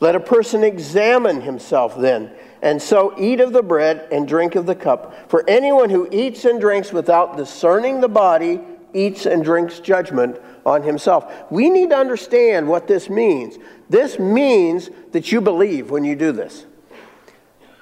Let 0.00 0.16
a 0.16 0.20
person 0.20 0.64
examine 0.64 1.40
himself 1.40 1.96
then, 1.96 2.32
and 2.62 2.80
so 2.80 3.12
eat 3.18 3.40
of 3.40 3.52
the 3.52 3.62
bread 3.62 4.08
and 4.12 4.26
drink 4.26 4.54
of 4.54 4.66
the 4.66 4.74
cup. 4.74 5.28
For 5.28 5.44
anyone 5.48 5.90
who 5.90 6.08
eats 6.12 6.44
and 6.44 6.60
drinks 6.60 6.92
without 6.92 7.36
discerning 7.36 8.00
the 8.00 8.08
body 8.08 8.60
eats 8.94 9.26
and 9.26 9.42
drinks 9.42 9.80
judgment 9.80 10.38
on 10.64 10.82
himself. 10.82 11.32
We 11.50 11.70
need 11.70 11.90
to 11.90 11.96
understand 11.96 12.68
what 12.68 12.86
this 12.86 13.10
means. 13.10 13.58
This 13.90 14.18
means 14.18 14.90
that 15.10 15.32
you 15.32 15.40
believe 15.40 15.90
when 15.90 16.04
you 16.04 16.14
do 16.14 16.30
this. 16.30 16.64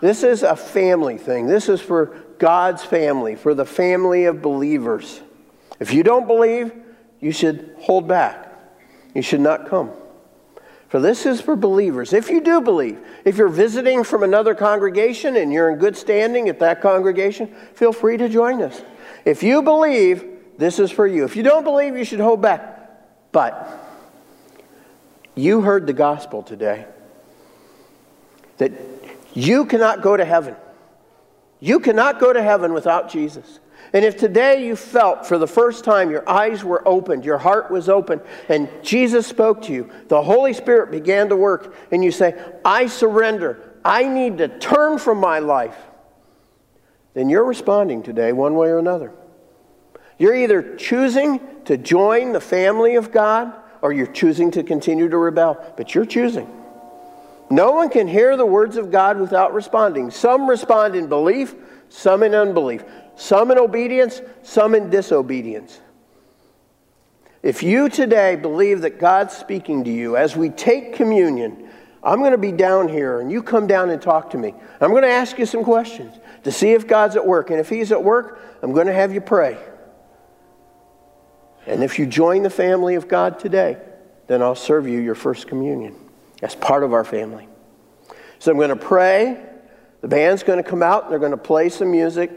This 0.01 0.23
is 0.23 0.43
a 0.43 0.57
family 0.57 1.19
thing. 1.19 1.47
This 1.47 1.69
is 1.69 1.81
for 1.81 2.17
God's 2.39 2.83
family, 2.83 3.37
for 3.37 3.53
the 3.53 3.67
family 3.67 4.25
of 4.25 4.41
believers. 4.41 5.21
If 5.79 5.93
you 5.93 6.03
don't 6.03 6.27
believe, 6.27 6.73
you 7.21 7.33
should 7.33 7.75
hold 7.81 8.09
back. 8.09 8.51
You 9.15 9.21
should 9.21 9.41
not 9.41 9.69
come. 9.69 9.91
For 10.91 10.99
this 10.99 11.25
is 11.25 11.41
for 11.41 11.55
believers. 11.55 12.13
If 12.13 12.31
you 12.31 12.41
do 12.41 12.61
believe, 12.61 12.99
if 13.25 13.37
you're 13.37 13.49
visiting 13.49 14.03
from 14.03 14.25
another 14.25 14.57
congregation 14.57 15.37
and 15.37 15.53
you're 15.53 15.71
in 15.71 15.79
good 15.79 15.97
standing 15.97 16.49
at 16.49 16.59
that 16.59 16.83
congregation, 16.83 17.55
feel 17.75 17.93
free 17.93 18.17
to 18.17 18.29
join 18.29 18.61
us. 18.61 18.83
If 19.25 19.45
you 19.45 19.63
believe, 19.63 20.25
this 20.59 20.81
is 20.81 20.91
for 20.91 21.07
you. 21.07 21.25
If 21.25 21.37
you 21.37 21.45
don't 21.45 21.63
believe, 21.63 21.97
you 21.97 22.05
should 22.05 22.19
hold 22.19 22.43
back. 22.43 23.31
But 23.31 23.69
you 25.37 25.61
heard 25.61 25.87
the 25.87 25.93
gospel 25.93 26.43
today 26.43 26.87
that 28.59 28.73
you 29.33 29.67
cannot 29.67 30.03
go 30.03 30.17
to 30.17 30.25
heaven. 30.25 30.57
You 31.61 31.79
cannot 31.79 32.19
go 32.19 32.33
to 32.33 32.43
heaven 32.43 32.73
without 32.73 33.09
Jesus. 33.09 33.61
And 33.93 34.05
if 34.05 34.17
today 34.17 34.65
you 34.65 34.77
felt 34.77 35.27
for 35.27 35.37
the 35.37 35.47
first 35.47 35.85
time 35.85 36.11
your 36.11 36.29
eyes 36.29 36.63
were 36.63 36.87
opened, 36.87 37.25
your 37.25 37.39
heart 37.39 37.71
was 37.71 37.89
open, 37.89 38.21
and 38.49 38.69
Jesus 38.83 39.27
spoke 39.27 39.63
to 39.63 39.73
you, 39.73 39.91
the 40.09 40.23
Holy 40.23 40.53
Spirit 40.53 40.91
began 40.91 41.29
to 41.31 41.37
work, 41.37 41.75
and 41.91 42.05
you 42.05 42.13
say, 42.13 42.41
I 42.65 42.87
surrender, 42.87 43.79
I 43.85 44.05
need 44.05 44.39
to 44.39 44.49
turn 44.49 44.99
from 44.99 45.19
my 45.19 45.41
life, 45.41 45.77
then 47.15 47.29
you're 47.29 47.45
responding 47.45 48.03
today 48.03 48.33
one 48.33 48.55
way 48.55 48.69
or 48.69 48.79
another. 48.79 49.13
You're 50.19 50.37
either 50.37 50.77
choosing 50.77 51.41
to 51.65 51.77
join 51.77 52.33
the 52.33 52.41
family 52.41 52.95
of 52.95 53.11
God 53.11 53.55
or 53.83 53.93
you're 53.93 54.07
choosing 54.07 54.51
to 54.53 54.63
continue 54.63 55.09
to 55.09 55.17
rebel, 55.17 55.75
but 55.77 55.95
you're 55.95 56.05
choosing. 56.05 56.49
No 57.51 57.73
one 57.73 57.89
can 57.89 58.07
hear 58.07 58.37
the 58.37 58.47
words 58.47 58.77
of 58.77 58.93
God 58.93 59.19
without 59.19 59.55
responding. 59.55 60.11
Some 60.11 60.49
respond 60.49 60.95
in 60.95 61.09
belief, 61.09 61.55
some 61.91 62.23
in 62.23 62.35
unbelief, 62.35 62.83
some 63.17 63.51
in 63.51 63.59
obedience, 63.59 64.23
some 64.43 64.75
in 64.75 64.89
disobedience. 64.89 65.79
If 67.43 67.63
you 67.63 67.89
today 67.89 68.37
believe 68.37 68.83
that 68.83 68.99
God's 68.99 69.37
speaking 69.37 69.85
to 69.85 69.91
you 69.91 70.17
as 70.17 70.37
we 70.37 70.49
take 70.51 70.95
communion, 70.95 71.69
I'm 72.03 72.21
going 72.21 72.33
to 72.33 72.39
be 72.39 72.53
down 72.53 72.89
here 72.89 73.21
and 73.21 73.31
you 73.31 73.43
come 73.43 73.67
down 73.67 73.91
and 73.91 74.01
talk 74.01 74.31
to 74.31 74.39
me. 74.39 74.55
I'm 74.81 74.91
going 74.91 75.03
to 75.03 75.09
ask 75.09 75.39
you 75.39 75.47
some 75.47 75.65
questions 75.65 76.15
to 76.45 76.53
see 76.53 76.73
if 76.73 76.87
God's 76.87 77.17
at 77.17 77.27
work. 77.27 77.51
And 77.51 77.59
if 77.59 77.69
He's 77.69 77.93
at 77.93 78.03
work, 78.03 78.41
I'm 78.63 78.73
going 78.73 78.87
to 78.87 78.95
have 78.95 79.13
you 79.13 79.21
pray. 79.21 79.59
And 81.67 81.83
if 81.83 81.99
you 81.99 82.07
join 82.07 82.43
the 82.43 82.51
family 82.51 82.95
of 82.95 83.09
God 83.09 83.39
today, 83.39 83.79
then 84.27 84.43
I'll 84.43 84.55
serve 84.55 84.87
you 84.87 84.99
your 84.99 85.15
first 85.15 85.47
communion 85.47 85.95
as 86.43 86.55
part 86.55 86.85
of 86.85 86.93
our 86.93 87.05
family. 87.05 87.49
So 88.39 88.51
I'm 88.51 88.57
going 88.57 88.71
to 88.71 88.77
pray. 88.77 89.45
The 90.01 90.09
band's 90.09 90.43
going 90.43 90.63
to 90.63 90.69
come 90.69 90.83
out 90.83 91.05
and 91.05 91.13
they're 91.13 91.19
going 91.19 91.31
to 91.33 91.37
play 91.37 91.69
some 91.69 91.91
music. 91.91 92.31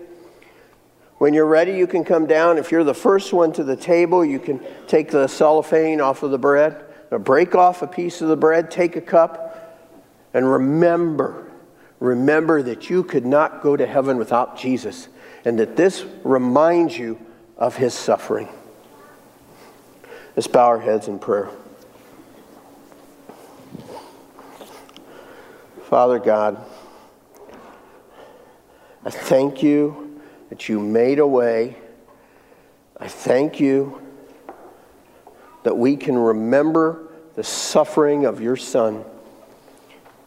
When 1.18 1.34
you're 1.34 1.46
ready, 1.46 1.74
you 1.74 1.88
can 1.88 2.04
come 2.04 2.26
down. 2.26 2.58
If 2.58 2.72
you're 2.72 2.84
the 2.84 2.94
first 2.94 3.32
one 3.32 3.54
to 3.54 3.64
the 3.64 3.78
table, 3.78 4.26
you 4.26 4.40
can 4.40 4.60
take 4.88 5.10
the 5.10 5.28
cellophane 5.28 6.02
off 6.02 6.24
of 6.24 6.32
the 6.32 6.38
bread, 6.38 6.84
break 7.10 7.56
off 7.56 7.82
a 7.82 7.88
piece 7.88 8.22
of 8.22 8.28
the 8.28 8.36
bread, 8.36 8.70
take 8.70 8.96
a 8.98 9.02
cup, 9.02 9.52
and 10.34 10.52
remember, 10.52 11.50
remember 12.00 12.62
that 12.64 12.90
you 12.90 13.04
could 13.04 13.26
not 13.26 13.62
go 13.62 13.78
to 13.78 13.86
heaven 13.86 14.18
without 14.18 14.58
Jesus, 14.58 15.08
and 15.46 15.58
that 15.60 15.78
this 15.78 16.04
reminds 16.24 16.98
you 16.98 17.18
of 17.58 17.78
his 17.78 17.94
suffering. 17.94 18.50
Let's 20.36 20.48
bow 20.48 20.66
our 20.66 20.80
heads 20.80 21.08
in 21.08 21.20
prayer. 21.20 21.50
Father 25.84 26.18
God, 26.18 26.58
I 29.06 29.10
thank 29.10 29.62
you 29.62 30.22
that 30.50 30.70
you 30.70 30.80
made 30.80 31.20
a 31.20 31.28
way. 31.28 31.76
I 32.98 33.10
thank 33.10 33.60
you 33.60 34.02
that 35.64 35.78
we 35.78 35.98
can 35.98 36.18
remember 36.18 37.12
the 37.36 37.44
suffering 37.44 38.26
of 38.26 38.40
your 38.40 38.56
Son 38.56 39.04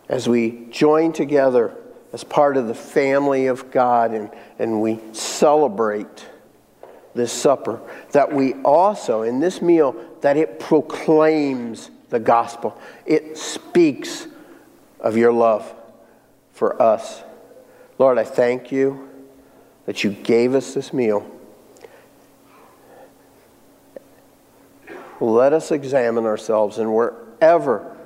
as 0.08 0.28
we 0.28 0.66
join 0.70 1.14
together 1.14 1.74
as 2.12 2.22
part 2.22 2.58
of 2.58 2.68
the 2.68 2.74
family 2.74 3.46
of 3.46 3.70
God 3.70 4.12
and, 4.12 4.30
and 4.58 4.82
we 4.82 5.00
celebrate 5.12 6.26
this 7.14 7.32
supper. 7.32 7.80
That 8.12 8.32
we 8.32 8.54
also, 8.62 9.22
in 9.22 9.40
this 9.40 9.62
meal, 9.62 9.96
that 10.20 10.36
it 10.36 10.60
proclaims 10.60 11.90
the 12.10 12.20
gospel. 12.20 12.78
It 13.06 13.38
speaks 13.38 14.26
of 15.00 15.16
your 15.16 15.32
love 15.32 15.74
for 16.52 16.80
us. 16.80 17.22
Lord, 17.98 18.18
I 18.18 18.24
thank 18.24 18.70
you 18.70 19.08
that 19.86 20.04
you 20.04 20.10
gave 20.10 20.54
us 20.54 20.74
this 20.74 20.92
meal. 20.92 21.30
Let 25.18 25.52
us 25.54 25.70
examine 25.70 26.26
ourselves, 26.26 26.78
and 26.78 26.94
wherever 26.94 27.96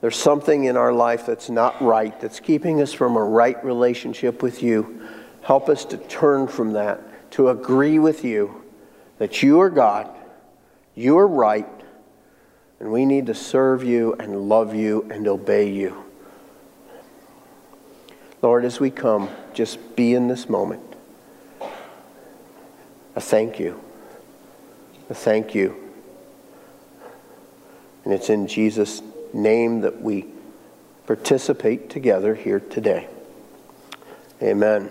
there's 0.00 0.16
something 0.16 0.64
in 0.64 0.76
our 0.78 0.92
life 0.92 1.26
that's 1.26 1.50
not 1.50 1.80
right, 1.82 2.18
that's 2.18 2.40
keeping 2.40 2.80
us 2.80 2.94
from 2.94 3.16
a 3.16 3.22
right 3.22 3.62
relationship 3.62 4.42
with 4.42 4.62
you, 4.62 5.06
help 5.42 5.68
us 5.68 5.84
to 5.86 5.98
turn 5.98 6.48
from 6.48 6.72
that, 6.72 7.30
to 7.32 7.50
agree 7.50 7.98
with 7.98 8.24
you 8.24 8.64
that 9.18 9.42
you 9.42 9.60
are 9.60 9.68
God, 9.68 10.08
you 10.94 11.18
are 11.18 11.28
right, 11.28 11.68
and 12.78 12.90
we 12.90 13.04
need 13.04 13.26
to 13.26 13.34
serve 13.34 13.84
you 13.84 14.14
and 14.14 14.48
love 14.48 14.74
you 14.74 15.06
and 15.10 15.28
obey 15.28 15.70
you. 15.70 16.09
Lord, 18.42 18.64
as 18.64 18.80
we 18.80 18.90
come, 18.90 19.28
just 19.52 19.96
be 19.96 20.14
in 20.14 20.28
this 20.28 20.48
moment. 20.48 20.82
I 21.60 23.20
thank 23.20 23.58
you. 23.58 23.80
I 25.10 25.14
thank 25.14 25.54
you. 25.54 25.76
And 28.04 28.14
it's 28.14 28.30
in 28.30 28.46
Jesus' 28.46 29.02
name 29.34 29.82
that 29.82 30.00
we 30.00 30.26
participate 31.06 31.90
together 31.90 32.34
here 32.34 32.60
today. 32.60 33.08
Amen. 34.42 34.90